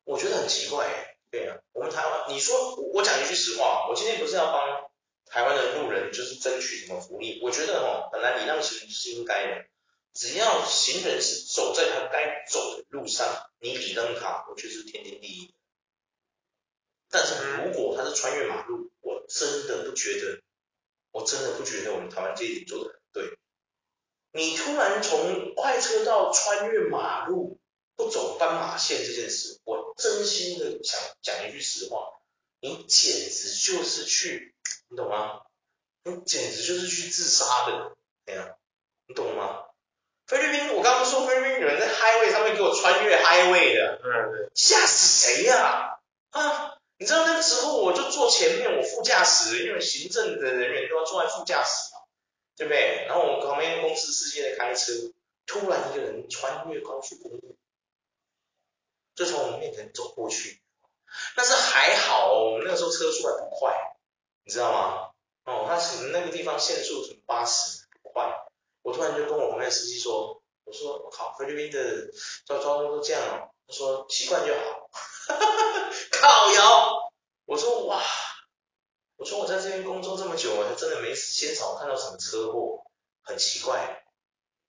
[0.02, 4.90] 我觉得很奇怪哎，对啊，我们台湾，你说我讲一句实话，我今天不是要帮
[5.26, 9.66] 台湾的路人就是争取什么福利，我觉得哈，本来礼让行人是应该的，
[10.14, 15.54] 只要行人是走在他该走的路上，你礼让他，我觉得是天经地义。
[17.08, 20.42] 但是如果他是穿越马路，我真的不觉得，
[21.12, 23.38] 我真的不觉得我们台湾这一点做得很对。
[24.36, 27.60] 你突然从快车道穿越马路
[27.94, 32.08] 不走斑马线这件事，我真心的想讲一句实话，
[32.58, 34.56] 你简直就是去，
[34.88, 35.42] 你懂吗？
[36.02, 37.96] 你简直就是去自杀的，
[38.26, 38.56] 对呀，
[39.06, 39.66] 你懂吗？
[40.26, 46.00] 菲律宾，我刚刚说菲律宾有人在 highway 上面给我穿越 highway 的，对对，吓死谁呀？
[46.30, 51.94] 啊，啊，你知道那个时候我就坐前面，我副驾驶，因为行政的人员都要坐在副驾驶。
[52.56, 53.04] 对不对？
[53.08, 54.92] 然后我们旁边公司司机在开车，
[55.44, 57.56] 突然一个人穿越高速公路，
[59.16, 60.62] 就从我们面前走过去。
[61.34, 63.74] 但是还好，我们那个时候车速还不快，
[64.44, 65.10] 你知道吗？
[65.46, 68.32] 哦，他是那个地方限速是八十，不快。
[68.82, 72.12] 我突然就跟我旁边的司机说，我说我靠，菲律宾的
[72.46, 73.50] 交通都这样哦。
[73.66, 74.90] 他说习惯就好。
[75.26, 77.12] 哈哈哈，靠腰。
[77.54, 78.02] 我说哇。
[79.16, 82.82] 我说我在这边工作这么久，我还真的没鲜少看到什么车祸，
[83.22, 84.04] 很奇怪，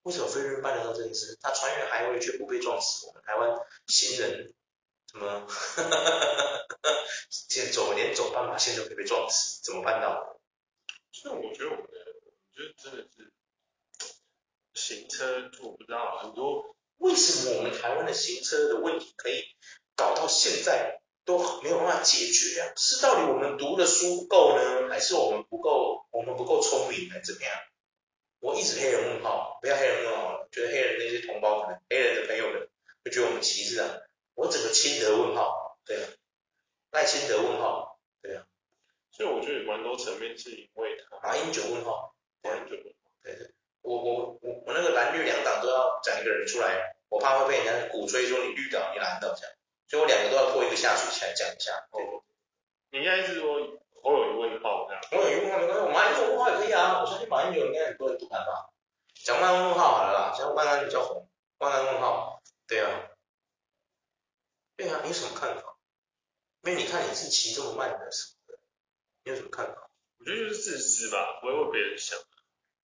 [0.04, 1.36] 为什么菲律宾办得到这件事？
[1.42, 4.54] 他穿越海位却不被撞死，我们台湾行人
[5.12, 6.66] 怎么哈哈哈哈
[7.28, 10.40] 现在走连走斑马线都可以被撞死，怎么办到的？
[11.12, 13.34] 所以我觉得我们的，我觉得真的是
[14.76, 19.42] 行车，我不知道很多，为什么我们台湾的行车的问题可以
[19.96, 21.02] 搞到现在？
[21.26, 22.72] 都没有办法解决啊！
[22.78, 27.52] 是到底我们读的书不够呢，还是我们不够，我们不够聪明，还是怎么样？
[28.40, 32.70] 我一直黑人问号，不要黑人问号，觉得黑人那些同胞可能黑人的朋友们
[33.04, 33.98] 会觉得我们歧视啊。
[34.36, 36.08] 我整个亲德问号，对啊，
[36.92, 38.46] 赖清德问号，对啊。
[39.12, 43.50] 所以我觉得蛮多层面是因为他马英九问号，马英九问号，对对，
[43.82, 49.55] 我我我我那个蓝绿两党都要讲一个人出来，我怕会被人家鼓吹说你绿党，你蓝党这样。
[49.88, 51.88] 所以我两个都要拖一个下水起来讲一下。
[51.92, 52.24] 哦，
[52.92, 53.54] 你应该是说
[54.04, 55.02] 我有一问号这样。
[55.12, 57.02] 我有一问号没关系，我马英九问号也可以啊。
[57.02, 58.70] 我相信马英九应该很多人不敢吧。
[59.24, 61.30] 讲万安问号好了啦，讲万安比较红。
[61.58, 63.10] 万安问号，对啊。
[64.76, 65.78] 对啊，你有什么看法？
[66.64, 68.60] 因为你看你是骑这么慢的什么的，
[69.24, 69.90] 你有什么看法？
[70.20, 72.20] 我觉得就是自私吧，不会为别人想。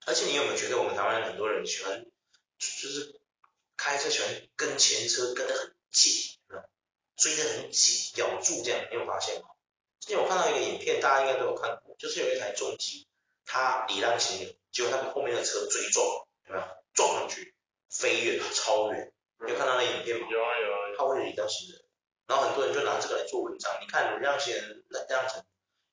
[0.06, 2.04] 而且你有没有觉得我们台湾人很多人喜欢，
[2.58, 3.20] 就是
[3.76, 6.31] 开车喜欢跟前车跟得很紧，
[7.22, 9.46] 追得很紧，咬住这样，你有发现吗？
[10.00, 13.06] 之前我看到一个影片，大家应该都有看过，就是有一台重机，
[13.46, 16.04] 它礼让行人，结果它被后面的车追撞，
[16.48, 16.64] 有没有？
[16.92, 17.54] 撞上去，
[17.88, 19.12] 飞跃超远，
[19.46, 20.26] 你有看到那影片吗？
[20.28, 20.78] 有啊有啊。
[20.98, 21.84] 它为了礼让行人，
[22.26, 25.44] 然后很多人就拿这个来做文章，你看礼让行人酿成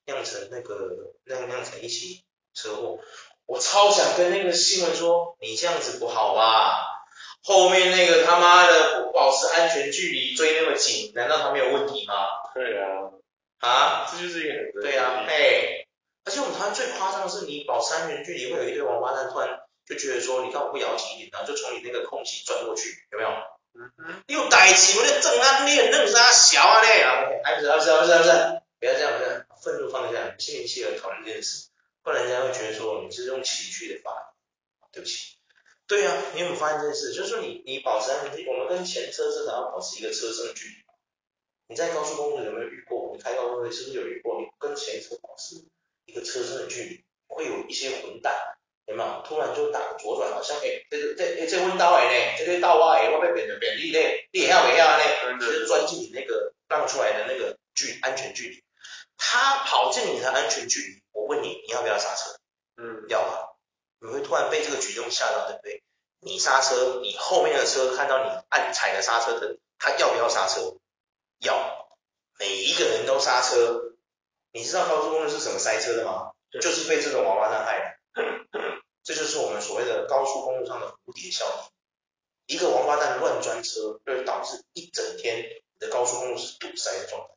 [0.06, 2.98] 酿成那个酿酿成一起车祸。
[3.46, 6.89] 我超想跟那个新闻说，你这样子不好吧？
[7.44, 12.14] 后面那个他妈的不保持安全距离追那么紧，难道他没有问题吗？
[12.54, 13.12] 对啊，
[13.60, 15.88] 啊，这就是一个很对啊，嘿，
[16.26, 23.30] 而且我们台湾最夸张的是，你保持安全距离会有一堆王八蛋突然就觉得说，你看我不咬紧一点，然后就从你那个空隙钻过去，有没有？
[23.76, 27.02] 嗯哼，你有代志，我咧正安你弄啥小啊嘞？
[27.02, 27.24] 啊，
[27.56, 31.70] 不是不是不是不是，不要这样，不要愤怒放下，心平气和讨论这件事。
[32.02, 34.22] 不然人家会觉得说你是用情绪的发言，
[34.92, 35.39] 对不起。
[35.90, 37.12] 对啊，你有没有发现这件事？
[37.14, 40.76] 就是说你你保持安全距离，我们跟前车至少要保持一个车身的距离。
[41.68, 43.12] 你在高速公路有没有遇过？
[43.16, 44.40] 你开高速公路是不是有遇过？
[44.40, 45.56] 你跟前车保持
[46.06, 48.36] 一个车身的距离，会有一些混蛋，
[48.86, 49.24] 有没有？
[49.26, 55.40] 突然就打个左转，好像哎，这个这哎这弯道哎呢，这个道啊哎，我被变成便利嘞，你也要不要嘞？
[55.40, 58.64] 就是钻进你那个让出来的那个距安全距离，
[59.18, 61.02] 他跑进你的安全距离。
[61.14, 62.38] 我问你，你要不要刹车？
[62.78, 63.48] 嗯，要吧。
[64.00, 65.84] 你会突然被这个举动吓到，对不对？
[66.22, 70.78] 你刹车，你后面的车看到你按踩了刹车灯，他要不要刹车？
[71.40, 71.88] 要。
[72.40, 73.96] 每一个人都刹车。
[74.52, 76.32] 你知道高速公路是怎么塞车的吗？
[76.62, 78.24] 就是被这种王八蛋害的。
[79.04, 82.56] 这就是我们所谓的高速公路上的蝴蝶效应。
[82.56, 87.28] 一个王八蛋乱钻车，就会导致一整天你的高速公路是堵塞的状态。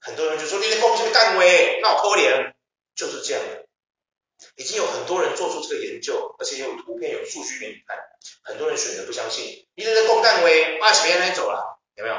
[0.00, 2.54] 很多人就说你的公司干喂，那我扣脸。
[2.94, 3.61] 就是这样的，
[4.56, 7.96] 已经有很多人做出这个研究，而且有图片、有数据给你看。
[8.42, 12.16] 很多人选择不相信，你这个公干威，二十年来走了，有没有？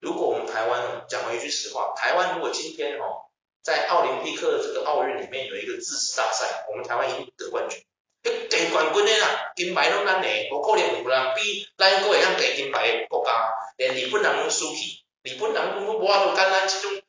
[0.00, 3.30] 如果我们台湾讲回一句实话，台湾如果今天哦，
[3.62, 7.82] 在奥林匹克这个奥运里面有一个自食大赛，我们台湾一定得冠军。
[8.22, 17.02] 得冠军的啦，金牌拢咱的，不可能有人比咱国会当得金牌的国家，连日本人拢输去，日本人拢无法度跟咱这种。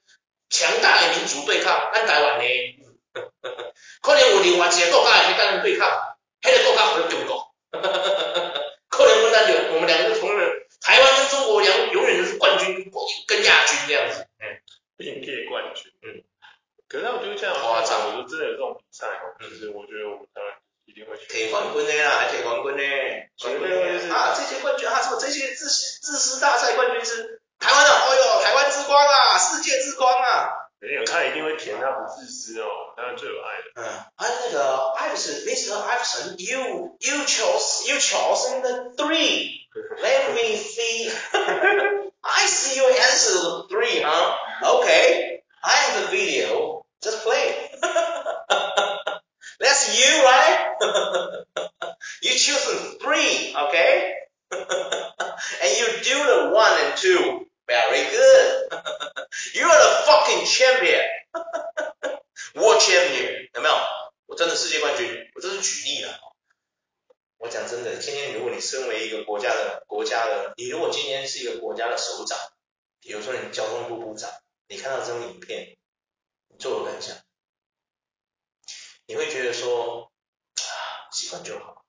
[0.54, 2.46] 强大的民族对抗，咱台湾的，
[4.02, 5.90] 可能有另外一个国家会跟咱对抗，
[6.42, 7.54] 迄个国家是中国，
[8.90, 10.50] 可能我们我们两个同仁，
[10.82, 12.92] 台湾跟中国两永远都是冠军
[13.28, 14.60] 跟亚军这样子，嗯，
[14.98, 16.24] 并列冠军，嗯，
[16.88, 20.54] 可是我觉得这样夸张，我说真的有这种比赛哦，就是我觉得我们台湾
[20.86, 22.84] 一定会铁冠军的啦，铁冠军的，
[23.38, 24.10] 绝对会是。
[24.10, 27.42] 啊，这些冠军啊，什么这些自自私大赛冠军是。
[27.62, 30.50] 台湾的，哦哟，台湾之光啊，世界之光啊！
[30.81, 33.83] 没有，他一定会填，他不自私哦，当然最有爱的。
[33.83, 33.85] 嗯，
[34.17, 35.73] 还有那个艾弗森，Mr.
[35.75, 39.67] Iverson，you you chose you chose in the three.
[40.03, 41.11] Let me see.
[42.23, 44.35] I see your answer the three, huh?
[44.81, 45.43] Okay.
[45.63, 46.85] I have the video.
[47.03, 47.55] Just play.
[49.61, 50.75] That's you, right?
[52.23, 54.15] you choose three, okay?
[54.51, 57.47] And you do the one and two.
[57.72, 58.68] Very good.
[59.56, 61.08] You are the fucking champion.
[62.60, 63.50] World champion.
[63.54, 63.76] 有没有？
[64.26, 65.32] 我真的世界冠军。
[65.36, 66.20] 我这是举例了。
[67.38, 72.38] 我讲真的，今天如果你身为一个国家的国家的，你如果今天是一个国家的首长，
[73.00, 74.30] 比如说你交通部部长，
[74.68, 75.78] 你看到这种影片，
[76.50, 77.16] 你作何感想？
[79.06, 80.12] 你会觉得说
[80.56, 81.86] 啊，习惯就好，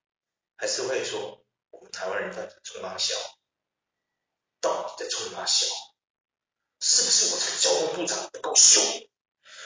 [0.57, 3.17] 还是会说我们台湾人在冲他笑？
[4.97, 5.67] 在冲他笑？
[6.81, 8.83] 是不是我这个交通部长不够凶，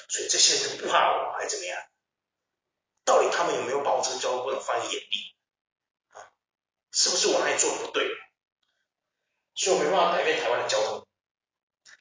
[0.09, 1.79] 所以这些人不怕我，还是怎么样？
[3.05, 5.37] 到底他们有没有把我这个交通部长放在眼里？
[6.13, 6.29] 啊，
[6.93, 8.07] 是不是我哪里做的不对？
[9.55, 11.09] 所以我没办法改变台湾的交通，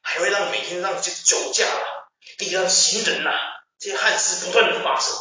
[0.01, 5.15] 还会让每天让这些酒驾啊、地上行人呐、啊、这些憾事不断的发生。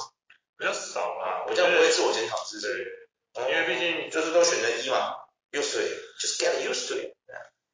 [0.56, 3.08] 比较少啦，我这样不会自我检讨，是不是？
[3.36, 5.14] 因为毕竟就是都选择一嘛
[5.50, 7.12] ，used to it，just get used to it，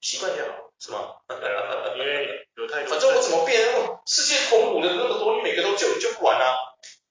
[0.00, 1.16] 习惯就好，是吗？
[1.28, 3.60] 对啊，因为有太多，反正我怎么变？
[4.06, 6.56] 世界同母的那么多，你每个都救，你救不完啊！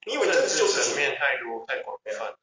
[0.06, 2.36] 你以为这就是层面太多太广泛了。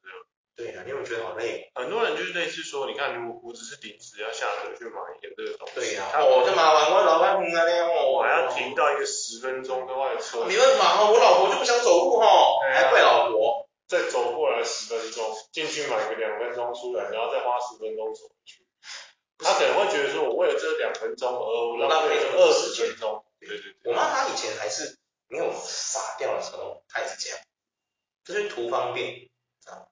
[0.55, 1.69] 对啊，你有没有觉得好累？
[1.75, 10.45] 很多人就是类似说，你看，如果我只是临时要下车去买一个这个东西，对呀，我就麻烦，我老板那边我还要停到一个十分钟的外车。
[10.45, 12.27] 没办法哦，我老婆就不想走路哈，
[12.73, 13.67] 还怪老婆。
[13.87, 15.23] 再走过来十分钟，
[15.53, 18.66] 进去买个两分钟出来，然后再花十分钟走回去。
[19.39, 23.23] 他可能会觉得说，我为了这两分钟而浪费了二十分钟。
[23.39, 23.91] 对对对。
[23.91, 27.39] 我妈她以前还是没有傻掉的时候，她也是这样，
[28.25, 29.29] 就是图方便
[29.65, 29.87] 啊。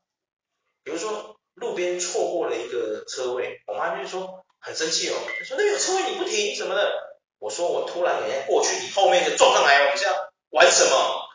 [0.84, 1.74] 比如说路。
[1.76, 10.16] 边错过了一个车位，我妈就说很生气哦，她说那有车位你不停什么的，我说我突然人家过去，你后面就撞上来，我们这样
[10.50, 11.30] 玩什么？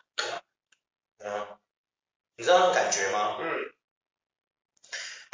[1.19, 1.47] 嗯，
[2.37, 3.37] 你知道那种感觉吗？
[3.39, 3.70] 嗯。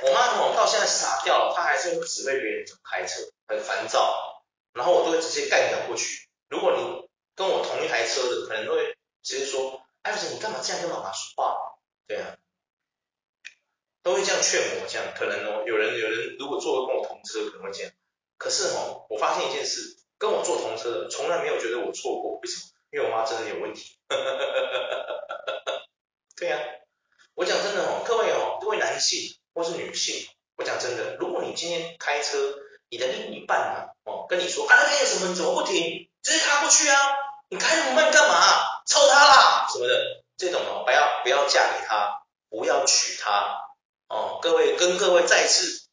[0.04, 4.44] 我妈我到现在傻掉了，她还是会指挥别人怎么开车，很烦躁，
[4.74, 6.28] 然后我都会直接干掉过去。
[6.50, 11.58] 如果你跟我同一台车的，可能都会直接说，艾弗森，你干嘛这样跟妈妈说话？
[12.08, 12.38] 对啊。
[14.04, 17.92] 都会这样劝我，这样可能哦，有人有人如果坐跟我同车可能会这样，
[18.38, 22.64] 可是哦，我发现一件事，跟我坐同车的从来没有觉得我错过，为什么？
[22.92, 24.00] 因为我妈真的有问题。
[26.38, 26.58] 对呀、
[27.34, 32.38] 我讲真的哦，各位哦，各位男性或是女性，我讲真的，如果你今天开车，
[32.90, 36.08] 你的另一半啊，哦，跟你说啊那边有什么，怎么不停？
[36.22, 36.96] 直接开过去啊，
[37.50, 38.36] 你开那么慢干嘛？
[38.86, 43.64] 超他啦什么的，这种哦，不要不要嫁给他，不要娶他。
[44.10, 45.88] 哦，各位跟各位再次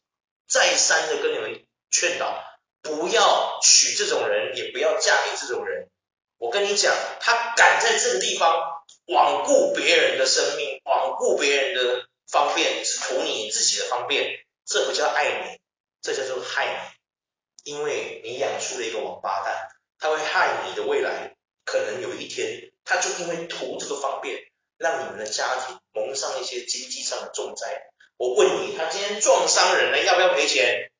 [0.47, 2.43] 再三的跟你们劝导，
[2.83, 5.89] 不要娶这种人，也不要嫁给这种人。
[6.37, 15.59] 我跟你讲，他敢在这个地方罔顾别人的生命，罔顾别人的方便，只图你自己的方便，这不叫爱你，
[16.01, 17.71] 这叫做害你。
[17.71, 19.69] 因为你养出了一个王八蛋，
[19.99, 21.35] 他会害你的未来。
[21.63, 24.43] 可能有一天，他就因为图这个方便，
[24.77, 27.89] 让你们的家庭蒙上一些经济上的重灾。
[28.17, 30.91] 我问你，他今天撞伤人了，要不要赔钱？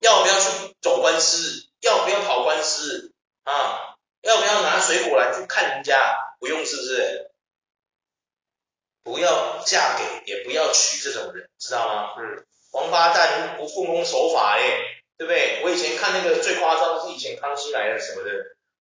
[0.00, 1.68] 要不要去走官司？
[1.80, 3.12] 要不要跑官司？
[3.42, 3.96] 啊？
[4.22, 6.16] 要不要拿水果来去看人家？
[6.40, 7.30] 不用，是不是？
[9.14, 12.14] 不要嫁给，也不要娶这种人，知道吗？
[12.18, 12.44] 嗯。
[12.72, 14.80] 王八蛋不奉公守法耶，
[15.16, 15.62] 对不对？
[15.62, 18.30] 我以前看那个最夸张的是以前康熙来了什么的，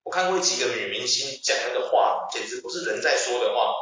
[0.02, 3.76] 我看过几个女明星讲那个话，简直不是人在说的话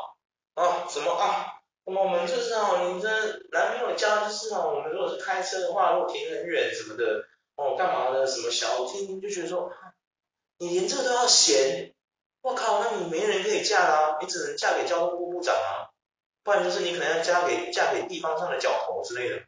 [0.56, 0.86] 啊！
[0.90, 1.62] 什么啊？
[1.86, 3.08] 我们就是哦，你这
[3.54, 7.24] 男朋友家就是哦，我们如果是开车的话，如果停很远什么的，
[7.56, 8.28] 哦，干嘛的？
[8.28, 9.72] 什么小，我听听就觉得说，
[10.58, 11.94] 你连这个都要嫌，
[12.42, 15.88] 我靠，那你没人可以嫁啦，你只能嫁给交通部部长啊，
[16.44, 19.46] 不然就是你可能要嫁给嫁给地方上的角头之类的，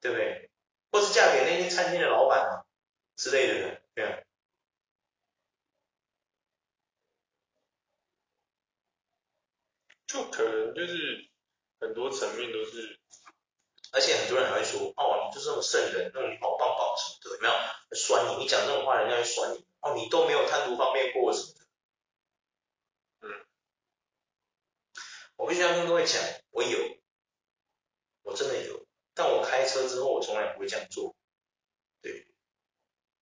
[0.00, 0.50] 对不对？
[0.90, 2.66] 或是嫁给那些餐厅的老板啊
[3.16, 4.18] 之类的，对啊，
[10.06, 11.30] 就可能就是。
[11.80, 12.98] 很多层面都是，
[13.92, 17.94] 而且很多人还会说，哦，你就是那么圣人，那你好棒棒什么的，有没有？
[17.94, 19.66] 酸你，你讲这种话，人家会酸你。
[19.80, 21.66] 哦，你都没有贪图方便过什么的。
[23.20, 23.46] 嗯，
[25.36, 26.78] 我必须要跟各位讲，我有，
[28.22, 31.14] 我真的有，但我开车之后，我从来不会这样做。
[32.00, 32.26] 对，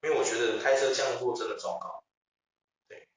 [0.02, 2.04] 因为我觉得开车这样做真的糟糕。
[2.88, 3.08] 对，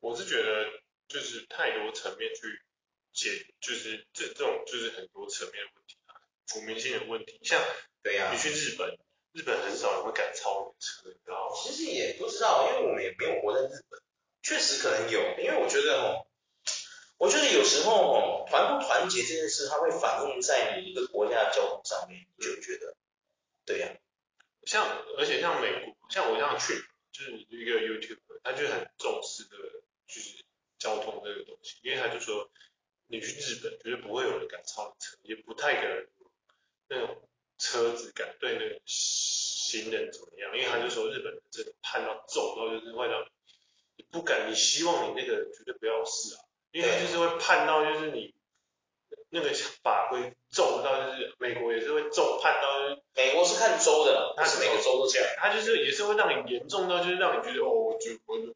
[0.00, 2.62] 我是觉得就是太多层面去。
[3.10, 3.30] 解
[3.60, 6.14] 就是这这种就是很多层面的问题啊，
[6.52, 7.60] 国民性的问题，像
[8.00, 8.96] 对呀，你去日本，
[9.32, 11.56] 日本很少人会敢超你的车，你知道吗？
[11.60, 14.00] 其实也不知道，因为我们也没有活在日本，
[14.42, 16.27] 确实可能有，因为我觉得哦，
[17.18, 22.96] 我觉得有时候哦，团不团结这件事，它会反映在你一个国家的交通上面，你就觉得，
[23.66, 23.94] 对呀，
[24.64, 24.86] 像
[25.18, 26.74] 而且像美国，像我这样去，
[27.12, 29.56] 就是一个 YouTube，他就很重视的，
[30.06, 30.42] 就是
[30.78, 32.50] 交通这个东西，因为他就说。
[33.10, 36.06] 你去日本，绝对不会有人敢超你车，也不太可能
[36.90, 43.26] 那种车子敢对那个行人怎么样，因为他就说日本人真的判到重到就是会让
[43.96, 48.34] 你不敢，你希望你那个绝对不要有事啊，因为他就是会判到就是你
[49.30, 49.50] 那个
[49.82, 58.54] 法规重到就是美国也是会重判到就是美国是看州的，它是每个州都这样，它就是也是会让你严重到就是让你觉得哦，我就我就。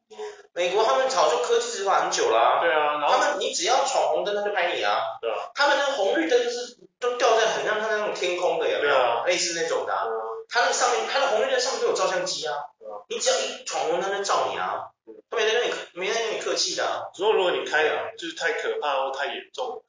[0.55, 8.95] 美国他们早就科技执法很久啦啊，对啊，然后他们你只要闯红灯，他就拍你啊，对啊，他们那个红绿灯就是都吊在很像他那种天空的，有没有？
[8.95, 10.05] 啊、类似那种的、啊，
[10.49, 14.92] 他那个上面，他的红绿灯上面都有照相机啊，啊你只要一闯红灯，他就照你啊，
[15.31, 17.11] 他没在跟你没在跟你客气的、啊。
[17.19, 19.85] 如果如果你开的就是太可怕或太严重，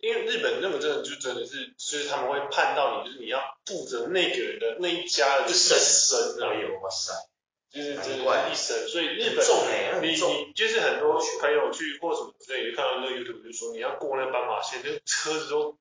[0.00, 7.12] 因为日本那个真的就真的是，就是他们会判到你，就是你要负责那个人的那一家的生生啊，有哇塞。
[7.72, 9.56] 就是就是一生，所以日本重
[10.02, 15.78] 你你就是很多朋友去或什么之类，就看到那个 YouTube 就说你要过那个斑马线，那个车子都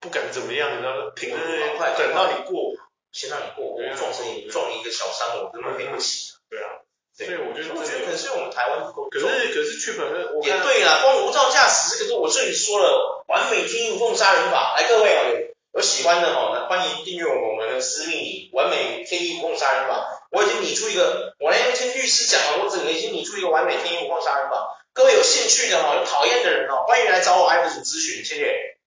[0.00, 2.72] 不敢怎么样，你知道停在那边等到你过，
[3.12, 6.32] 先让你过，我撞死你，撞一个小伤，我根本赔不起。
[6.48, 6.80] 对啊，
[7.16, 9.08] 所以我觉得，我觉得可能是我们台湾不够。
[9.10, 20.26] 可是可是去本身也对啦，光无照驾驶这个都我这里说了，完美天衣无缝杀人法，来各位啊，有有喜欢的哈，来欢迎订阅我们的私密你完美天衣无缝杀人法。
[20.30, 24.78] 我已经拟出一个，我连听律师讲了，我整个已经拟出一个完美天衣无缝杀人法。
[24.92, 28.78] 各位有兴趣的哈，有讨厌的人哦，欢迎来找我艾弗森咨询，谢谢。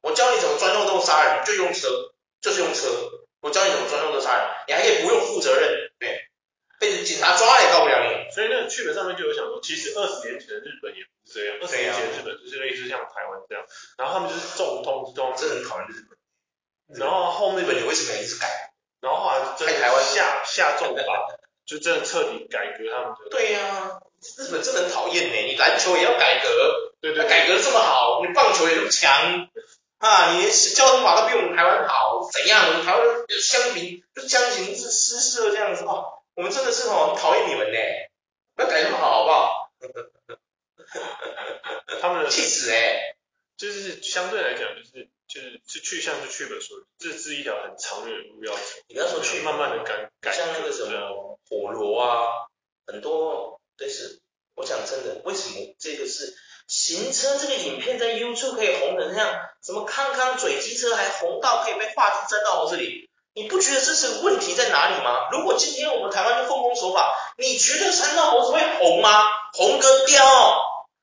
[0.00, 1.88] 我教你怎么专用洞杀人，就用车，
[2.40, 2.88] 就是用车。
[3.42, 6.30] 我教你怎么专用洞杀人，你还可以不用负责任，对，
[6.78, 8.30] 被警察抓了也告不了你。
[8.32, 13.64] 所以那个剧本上面就有想说，其实二十年前的日本也不是这样，二十年前的日本就是类似像台湾这样，
[13.98, 16.16] 然后他们就是重通之重，真的很讨厌日本。
[16.96, 18.46] 然后后面日本你为什么要一直改？
[19.00, 21.02] 然后后来就真的台湾下下重法，
[21.66, 23.30] 就真的彻底改革他们的。
[23.30, 23.98] 对呀、啊，
[24.38, 29.48] 日本真的很讨厌呢，你篮球也要改革，对对，对，改革这么好，你棒球也这么强。
[30.02, 32.66] 啊，你连交通法都比我们台湾好，怎样？
[32.66, 33.06] 我们台湾
[33.40, 37.78] 相比就相形是失色这样子哦，我们真的是哦，很讨厌你们呢，
[38.56, 39.70] 不要改那么好，好不好？
[42.00, 43.14] 他们的气死哎，
[43.56, 48.60] 就是相对来讲，就是就是是去向是去本说的，这是一条很长远的路要走。
[48.88, 52.26] 你不要说去慢慢的改改，像那个什么火炉啊，
[52.88, 54.20] 很多对是，
[54.56, 56.36] 我讲真的，为什么这个是？
[56.68, 65.28] 行车这个影片在 YouTube 可以红成这样，什么康康嘴机车还红到可以被画质粘到这里，你不觉得这是个问题在哪里吗？
[65.30, 69.24] 如果今天我们台湾就奉公守法，你觉得三道猴子会红吗？
[69.54, 70.24] 红个雕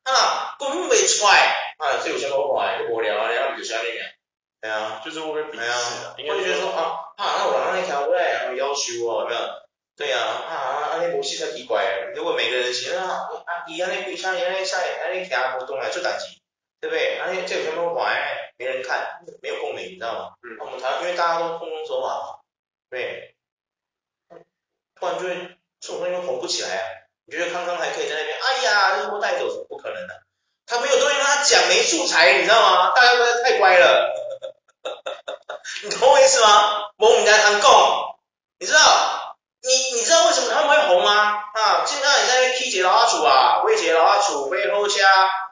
[0.03, 2.79] 啊，根本没出来啊，这有什么好看？
[2.79, 4.05] 就无聊啊，然后就下面讲，
[4.61, 9.41] 对啊，就是会被鄙视啊，我就觉得说啊，啊，那我让你调过来，然后要求哦，有没有？
[9.95, 12.13] 对呀，啊啊，安尼模式才奇怪诶。
[12.15, 16.25] 如果每个人行啊，啊，伊安尼规车，伊安尼赛，安尼骑无动来出代志，
[16.79, 17.17] 对不对？
[17.19, 18.15] 安尼这有什么玩？
[19.99, 20.33] 知道吗？
[20.41, 20.57] 嗯。
[20.59, 22.39] 我们台湾因为大家都奉公守法嘛，
[22.89, 23.35] 对。
[24.99, 25.35] 突然就会
[25.79, 26.83] 这种东西红不起来啊。
[27.25, 28.37] 你觉得康康还可以在那边？
[28.41, 30.23] 哎呀，这波带走，不可能的。
[30.65, 32.91] 他没有东西跟他讲，没素材，你知道吗？
[32.95, 34.13] 大家都太乖了。
[35.83, 36.91] 你懂我意思吗？
[36.97, 37.69] 我们家谈共，
[38.59, 39.37] 你知道？
[39.61, 41.43] 你你知道为什么他们会红吗？
[41.53, 45.03] 啊，现在你在那起一个老阿厝啊，买一个老阿厝，买好车，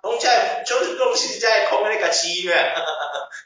[0.04, 2.74] 拢在就是拢是在空那个机院，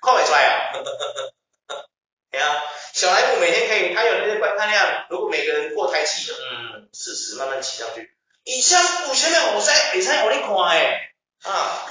[0.01, 0.71] 看不出来啊。
[2.31, 2.63] 对啊，
[2.93, 8.15] 小莱坞每天可以，他有那些观看量，如果每个人过台气的，嗯，四十慢慢骑上去，
[8.45, 11.11] 以前有啥物好塞，会使互你看诶，
[11.43, 11.85] 啊，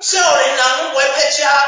[0.00, 1.62] 少年人拢不会拍车，啊，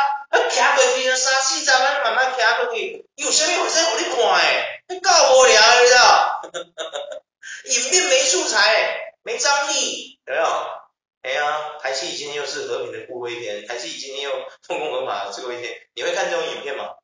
[0.50, 5.00] 骑过去三四十万慢慢骑过去，有啥物好使互你看诶？
[5.00, 6.42] 够无聊，你知道？
[7.70, 10.79] 影片没素材，没张力，有没有？
[11.22, 14.30] 哎呀，台戏今天又是和平的过一天，台戏今天又
[14.62, 16.96] 奉公守法最后一天，你会看这种影片吗？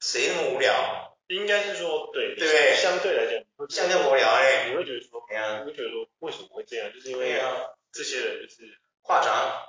[0.00, 1.16] 谁那么无聊？
[1.26, 2.76] 应该是说，对，对不对？
[2.76, 6.92] 相对来讲，相对无聊哎，你会觉得说，哎呀，你会觉得说，为什么会这样？
[6.92, 7.40] 就是因为
[7.92, 9.68] 这些人就是夸张，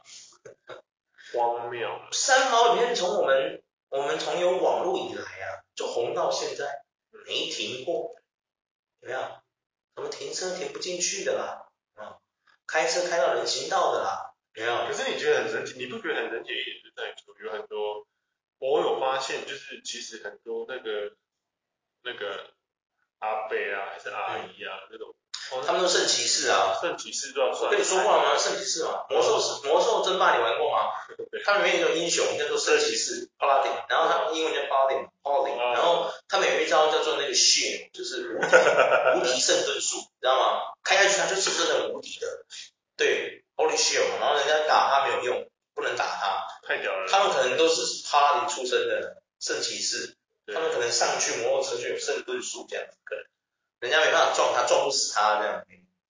[1.34, 1.90] 荒谬。
[2.12, 6.82] 三毛影片从我们我们从有网络以来啊，就红到现在。
[7.28, 8.14] 没停过，
[9.00, 9.20] 有没有？
[9.96, 11.44] 什么停车停不进去的啦？
[11.44, 11.65] 啊，
[12.68, 14.34] 开车开到人行道的啦？
[14.54, 14.88] 没有？
[14.88, 18.08] 可是你觉得很神奇，你不觉得很神奇也是在于说，有很多，
[18.60, 21.12] 我有发现，就是其实很多那个
[22.04, 22.52] 那个
[23.20, 25.16] 阿伯啊，还是阿姨啊，那种。
[25.64, 27.70] 他们都圣骑士啊，圣骑士都要算。
[27.70, 28.36] 跟你说过了吗？
[28.36, 30.90] 圣骑士嘛，魔兽是魔兽争霸，你玩过吗？
[31.46, 40.62] 他们里面有一种英雄叫做圣骑士，Paladin，然后他们英文叫 Paladin，Paladin，然后他们有一招叫做那个 Shield，就是无敌无敌圣盾术，你知道吗？
[40.84, 42.46] 开下去他就是真的无敌的，
[42.98, 47.08] 对，Holy Shield，然后人家打他没有用，不能打他，太屌了。
[47.08, 50.16] 他们可能都是 Paladin 出身的圣骑士，
[50.48, 53.24] 他们可能上去摩托车就有圣盾术这样子，可能。
[53.82, 55.64] 人家没办法撞他，撞不死他这样，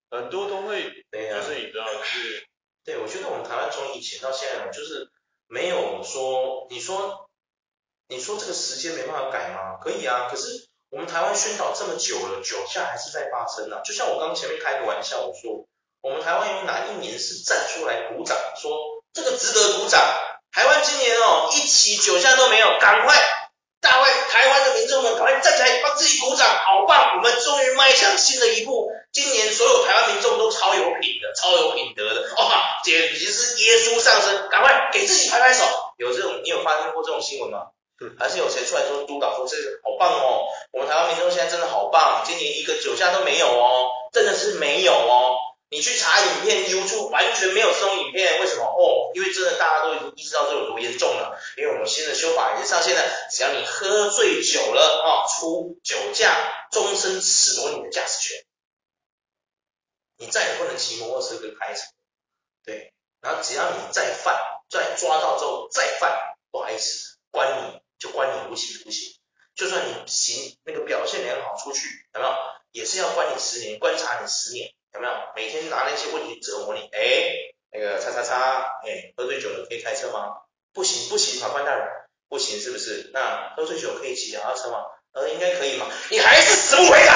[0.10, 2.48] 很多都会，对呀，就是你知道，就是，
[2.86, 5.12] 对，我觉得我们台湾从以前到现在，就是
[5.48, 7.28] 没有说，你说，
[8.08, 9.78] 你说这个时间没办法改吗？
[9.82, 11.00] 可以啊，可是我
[11.74, 13.82] 这么久了，酒驾还是在发生啊。
[13.86, 15.66] 就像我刚刚前面开个玩笑，我说，
[16.02, 18.72] 我们台湾有哪一年是站出来鼓掌说
[19.14, 20.02] 这个值得鼓掌？
[20.52, 23.16] 台湾今年哦，一起酒驾都没有，赶快。
[23.82, 27.18] 大会，台湾的民众们赶快站起来，帮自己鼓掌，好棒！
[27.18, 28.90] 我们终于迈向新的一步。
[29.12, 34.50] 今年所有台湾民众都超有品的，超有品德的，哇，简直是耶稣上身！
[34.50, 35.64] 赶快给自己拍拍手。
[35.98, 37.68] 有这种，你有发生过这种新闻吗？
[38.18, 40.48] 还是有谁出来说督导说这个好棒哦？
[40.72, 45.38] 我们台湾民众现在真的好棒，今年一个酒驾都没有哦，真的是没有哦。
[45.68, 48.64] 你去查影片，YouTube 完全没有这种影片，为什么？
[48.64, 51.40] 哦，因为真的大家都已经意识到这有多严重了。
[51.58, 53.02] 因为我们新的修法已经上线了，
[53.32, 58.46] 只要你喝醉酒了啊，出酒驾，终身褫夺你的驾驶权，
[60.18, 61.82] 你再也不能骑摩托车跟开车。
[62.64, 64.40] 对，然后只要你再犯，
[64.70, 69.16] 再抓到之后再犯，不好意思，关你就关你无期徒刑。
[69.56, 72.34] 就算你行那个表现良好出去，有没有？
[72.72, 74.72] 也是要关你十年，观察你十年。
[74.94, 76.82] 有没有每天拿那些问题折磨你？
[76.92, 77.32] 哎，
[77.72, 80.38] 那个叉叉叉，哎，喝醉酒了可以开车吗？
[80.74, 81.88] 不行不行，法官大人，
[82.30, 83.12] 不行是不是？
[83.14, 84.86] 那喝醉酒可以骑脚踏车吗？
[85.14, 85.88] 呃，应该可以嘛。
[86.10, 87.12] 你还是死不悔改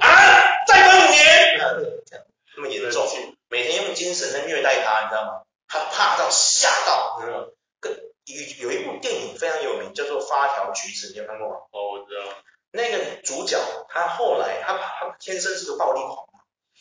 [0.00, 0.64] 啊！
[0.66, 1.58] 再关五年，
[2.06, 2.24] 这样
[2.56, 3.06] 那么严重，
[3.48, 5.42] 每天用精神在虐待他，你知道吗？
[5.68, 7.46] 他怕到吓到，你知道吗？
[7.80, 7.92] 跟
[8.24, 11.56] 有有一部电影非常有名，叫做《发条橘子》，你有看过吗？
[11.70, 12.22] 哦，我知道。
[12.70, 16.40] 那个主角他后来他他天生是个暴力狂嘛，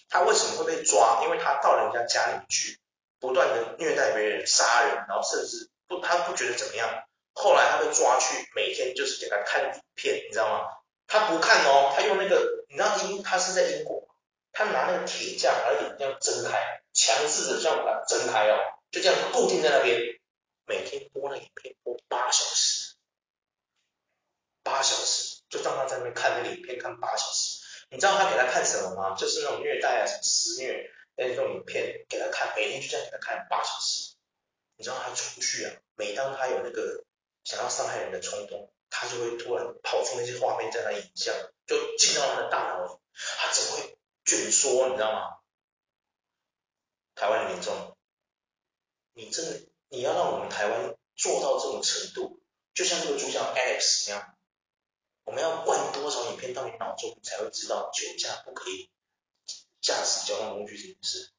[0.09, 1.21] 他为什么会被抓？
[1.23, 2.77] 因为他到人家家里去，
[3.21, 7.03] 不断的虐待别人、杀人，然后甚至不他不觉得怎么样。
[7.31, 10.67] 后来他被抓去，每天就是给他看影片，你知道吗？
[11.07, 14.07] 他不看哦，他用那个，你知道英他是在英国，
[14.51, 18.59] 他拿那个铁架把眼睛这样睁开，强制的这样把它睁开哦，
[18.91, 19.99] 就这样固定在那边，
[20.65, 22.95] 每天播那影片播八小时，
[24.63, 27.63] 八小时就让他在那边看那个影片看八小时。
[27.89, 29.15] 你知道他给他看什么吗？
[29.15, 33.94] 就是那种虐待啊，什么施虐那种影片给他看，每天就这样给他看八小时。
[34.75, 37.03] 你知道他出去啊，每当他有那个。
[37.45, 41.31] 想要伤害人的冲动，他就会突然跑出那些画面，在他影像
[41.67, 44.89] 就进到他的大脑，他怎么会卷缩？
[44.89, 45.37] 你知道吗？
[47.13, 47.95] 台湾的民众，
[49.13, 52.41] 你真的你要让我们台湾做到这种程度，
[52.73, 54.35] 就像这个主角 Alex 一样，
[55.23, 58.89] 我们要灌多少影片到你脑中，你才会知道酒驾不可以
[59.81, 61.31] 驾驶交通工具这件事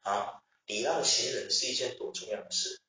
[0.00, 0.42] 啊？
[0.66, 2.80] 礼让行人是一件多重要的事。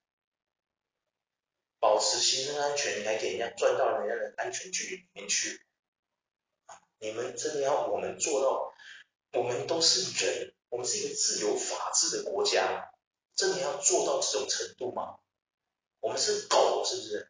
[1.80, 5.62] 保持行车安全，你还给人家转到人家的安全距离里面去？
[7.00, 8.74] 你们真的要我们做到？
[9.34, 12.94] 我们都是人，我们是一个自由法治的国家，
[13.36, 15.20] 真的要做到这种程度吗？
[16.00, 17.30] 我们是狗是不是？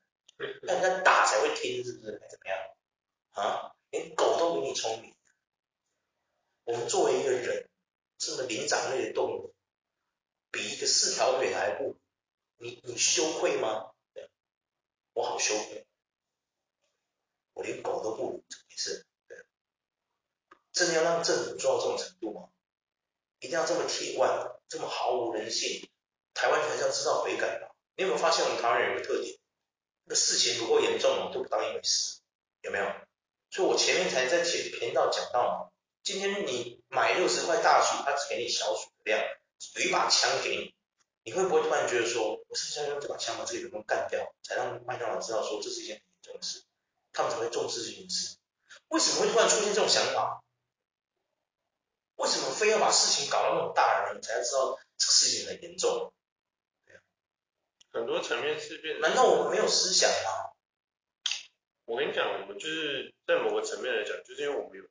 [0.61, 2.19] 让人家打才会听是不是？
[2.21, 2.59] 还怎么样？
[3.31, 5.15] 啊，连狗都比你聪明。
[6.65, 7.67] 我们作为一个人，
[8.19, 9.54] 这么灵长类的动物，
[10.55, 11.97] 比一个四条腿还不，
[12.55, 13.91] 你你羞愧吗？
[15.11, 15.85] 我好羞愧，
[17.51, 19.05] 我连狗都不如，怎么回事？
[19.27, 19.37] 对，
[20.71, 22.49] 真的要让政府做到这种程度吗？
[23.39, 25.89] 一定要这么铁腕，这么毫无人性？
[26.33, 27.75] 台湾才叫知道悔改吧？
[27.97, 29.37] 你有没有发现我们台湾人有个特点？
[30.05, 32.21] 那事情不够严重，都不当一回事，
[32.61, 32.85] 有没有？
[33.49, 39.21] 所以我前面才在前频道讲到，今天你买六十块大薯，他只给你小薯的量，
[39.75, 40.75] 有一把枪给你。
[41.23, 46.63] 你会不会突然觉得说，我是不是要用这把枪把这个员工干掉，才让麦当劳知道说这是一件很严重的事，
[47.11, 48.37] 他们才会重视这件事？
[48.89, 50.43] 为什么会突然出现这种想法？
[52.17, 56.13] 为什么非要把事情搞到那么大，你才知道这个事情很严重？
[57.91, 58.99] 很多层面是变。
[58.99, 60.51] 难道我们没有思想吗？
[61.85, 64.83] 我跟你讲，我们就是在某个层面来讲，就是因为我们有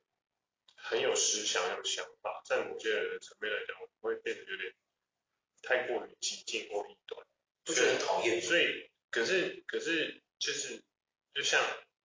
[0.85, 4.73] 很有思想、有想法，在某些人的层面来讲，我们会变得有点。
[5.67, 7.27] 太过于激进或异端，
[7.65, 8.39] 不觉得很讨厌。
[8.43, 10.85] 所以，可是，可是，就是，
[11.33, 11.59] 就像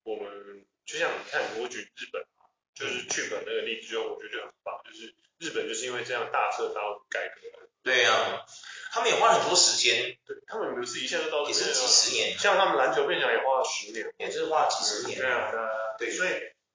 [0.04, 2.26] 我们，就像你看，我举日本，
[2.74, 4.82] 就是剧本那个例子，就我觉得很棒。
[4.86, 7.68] 就是日本就是因为这样大彻大悟改革。
[7.84, 8.46] 对呀、啊，
[8.94, 10.18] 他们也花很多时间。
[10.26, 12.40] 对，他们不是一下就到这，也是几十年。
[12.40, 15.20] 像他们篮球变强也花了十年，也是花了几十年。
[15.20, 15.52] 对啊，
[15.98, 16.30] 对，所以，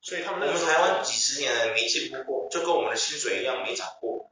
[0.04, 4.30] 所以他们我们台湾几十年来没进步过，就跟我们的薪水一样没涨过。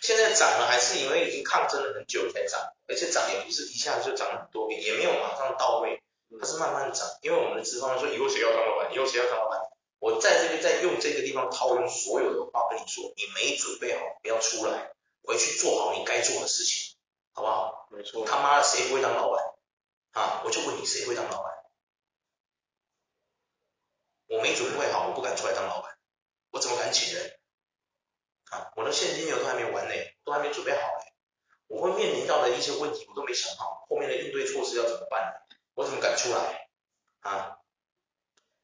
[0.00, 6.02] 现在涨了，还是因为已经抗争了很久才涨，而且涨也不是一下子就涨了很多遍，也没有马上到位，
[6.40, 7.06] 它是慢慢涨。
[7.20, 9.60] 因为我们的资方说以后谁要当老板，以后谁要当老板，
[9.98, 14.92] 我在这边在用这个地方套用所有的话跟你说，你没准备好不要出来，
[15.22, 16.96] 回去做好你该做的事情，
[17.34, 17.88] 好不好？
[17.90, 18.24] 没错。
[18.24, 19.44] 他妈的谁不会当老板？
[20.12, 21.52] 啊，我就问你谁会当老板？
[24.30, 25.98] 我没准备好，我不敢出来当老板，
[26.52, 27.40] 我怎么敢请人？
[28.44, 31.04] 啊，我的现金流都还没完呢，都还没准备好呢。
[31.66, 35.34] 我会面临到的一些问题，我都没想好，后面的应对措施要怎么办？
[35.74, 36.68] 我怎么敢出来？
[37.20, 37.58] 啊，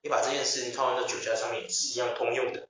[0.03, 2.69] 你把这件事情套用在酒驾上面也是一样通用的。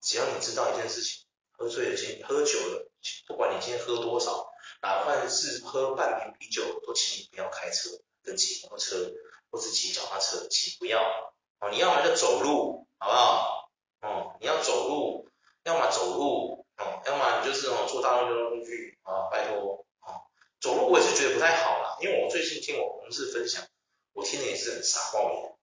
[0.00, 2.90] 只要你知道一件事情，喝醉了，请喝酒了，
[3.26, 7.90] 不管你今天喝多少，哪怕是喝半瓶啤酒，都请你不要开车，
[8.22, 9.12] 跟骑摩托车
[9.50, 11.34] 或是骑脚踏车，请不要。
[11.62, 13.70] 哦，你要么就走路，好不好？
[14.02, 15.22] 哦，你要走路。
[15.64, 20.26] 要么走路，哦，要么你就是哦坐大众交通工具啊，拜托，哦，
[20.60, 23.64] 走路我也是觉得不太好啦，因为我最近听我同事分享，
[24.12, 25.54] 我听的也是很傻爆眼，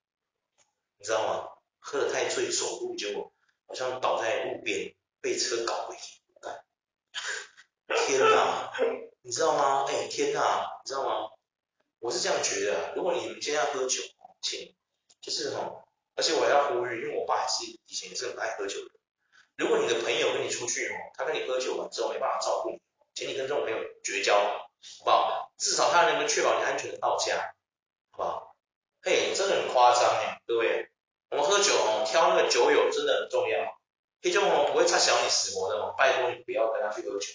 [1.00, 1.50] 你知道吗？
[1.80, 3.34] 喝得太醉走路，结果
[3.68, 5.97] 好像倒在路边被车搞毁，
[8.08, 8.72] 天哪，
[9.22, 9.84] 你知道吗？
[9.89, 11.30] 哎，天哪，你知道吗？
[12.00, 14.02] 我是这样觉得，如果你们今天要喝酒，
[14.41, 14.74] 请
[15.20, 15.84] 就是哦，
[16.20, 18.91] 而且我还要呼吁，因为我爸还是以前也是很爱喝酒的。
[19.55, 22.82] 如果你的朋友跟你出去哦，他跟你喝酒完之后没办法照顾你，
[23.15, 25.53] 请你跟这种朋友绝交，好不好？
[25.57, 27.55] 至少他能够确保你安全的到家，
[28.11, 28.55] 好不好？
[29.01, 30.89] 嘿，真的很夸张哎，各位，
[31.30, 33.80] 我们喝酒哦，挑那个酒友真的很重要。
[34.22, 37.28] 那种哦不会差小你死活的哦，拜托你不要跟他去喝酒，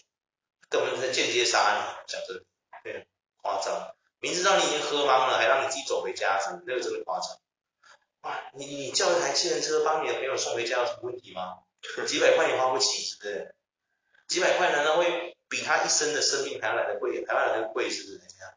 [0.69, 2.45] 根本是间接杀你，讲真的，
[2.83, 3.09] 对，
[3.41, 3.97] 夸张。
[4.21, 7.39] 明知道你已经喝茫了，还让你自己走回家，那个真的夸张。
[8.25, 11.59] 哇，你你叫一台计程车帮你的朋友送回家有什么问题吗？
[12.07, 13.55] 几百块也花不起，是不是？
[14.27, 18.19] 几百块难道会比他一生的生命还要来的贵，还要来的贵，是不是？
[18.19, 18.55] 这样，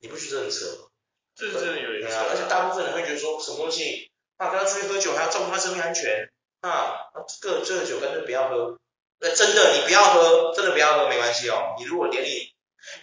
[0.00, 0.88] 你不觉得很扯吗？
[1.36, 2.18] 这是真的有点扯。
[2.28, 6.28] 而且大部分人会觉得说，什么东西啊，跟他出去喝酒还要照顾他生命安全
[6.62, 8.76] 啊，这个这个酒干脆不要喝。
[9.20, 11.76] 那真的你不要喝，真的不要喝没关系哦。
[11.78, 12.52] 你如果连你，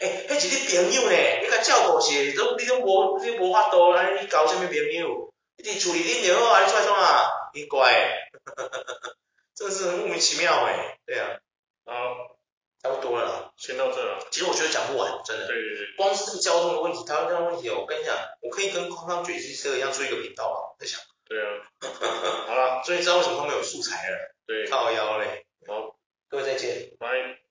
[0.01, 5.32] 哎，那是你朋友呢，你个照顾是，都你都无你无法度，安尼你交什么朋友？
[5.58, 7.30] 你伫厝里啉就好啊，你出来创啊？
[7.54, 8.30] 你乖，
[9.56, 11.38] 真的是莫名其妙哎，对啊。
[11.86, 11.93] 啊，
[12.82, 14.26] 差不多了啦，先到这了。
[14.32, 15.47] 其实我觉得讲不完，真的。
[15.47, 15.95] 对对对。
[15.95, 20.99] 光是这个交通的问题，台湾交通问题，我跟你讲，我可以跟空方卷积车一样出一个频道啊，在想。
[21.26, 21.47] 对啊。
[22.47, 24.18] 好了，终于知道为什么他们有素材了。
[24.47, 24.68] 对。
[24.68, 25.45] 靠腰嘞。
[25.68, 25.95] 好，
[26.30, 26.91] 各位再见。
[26.99, 27.42] 拜。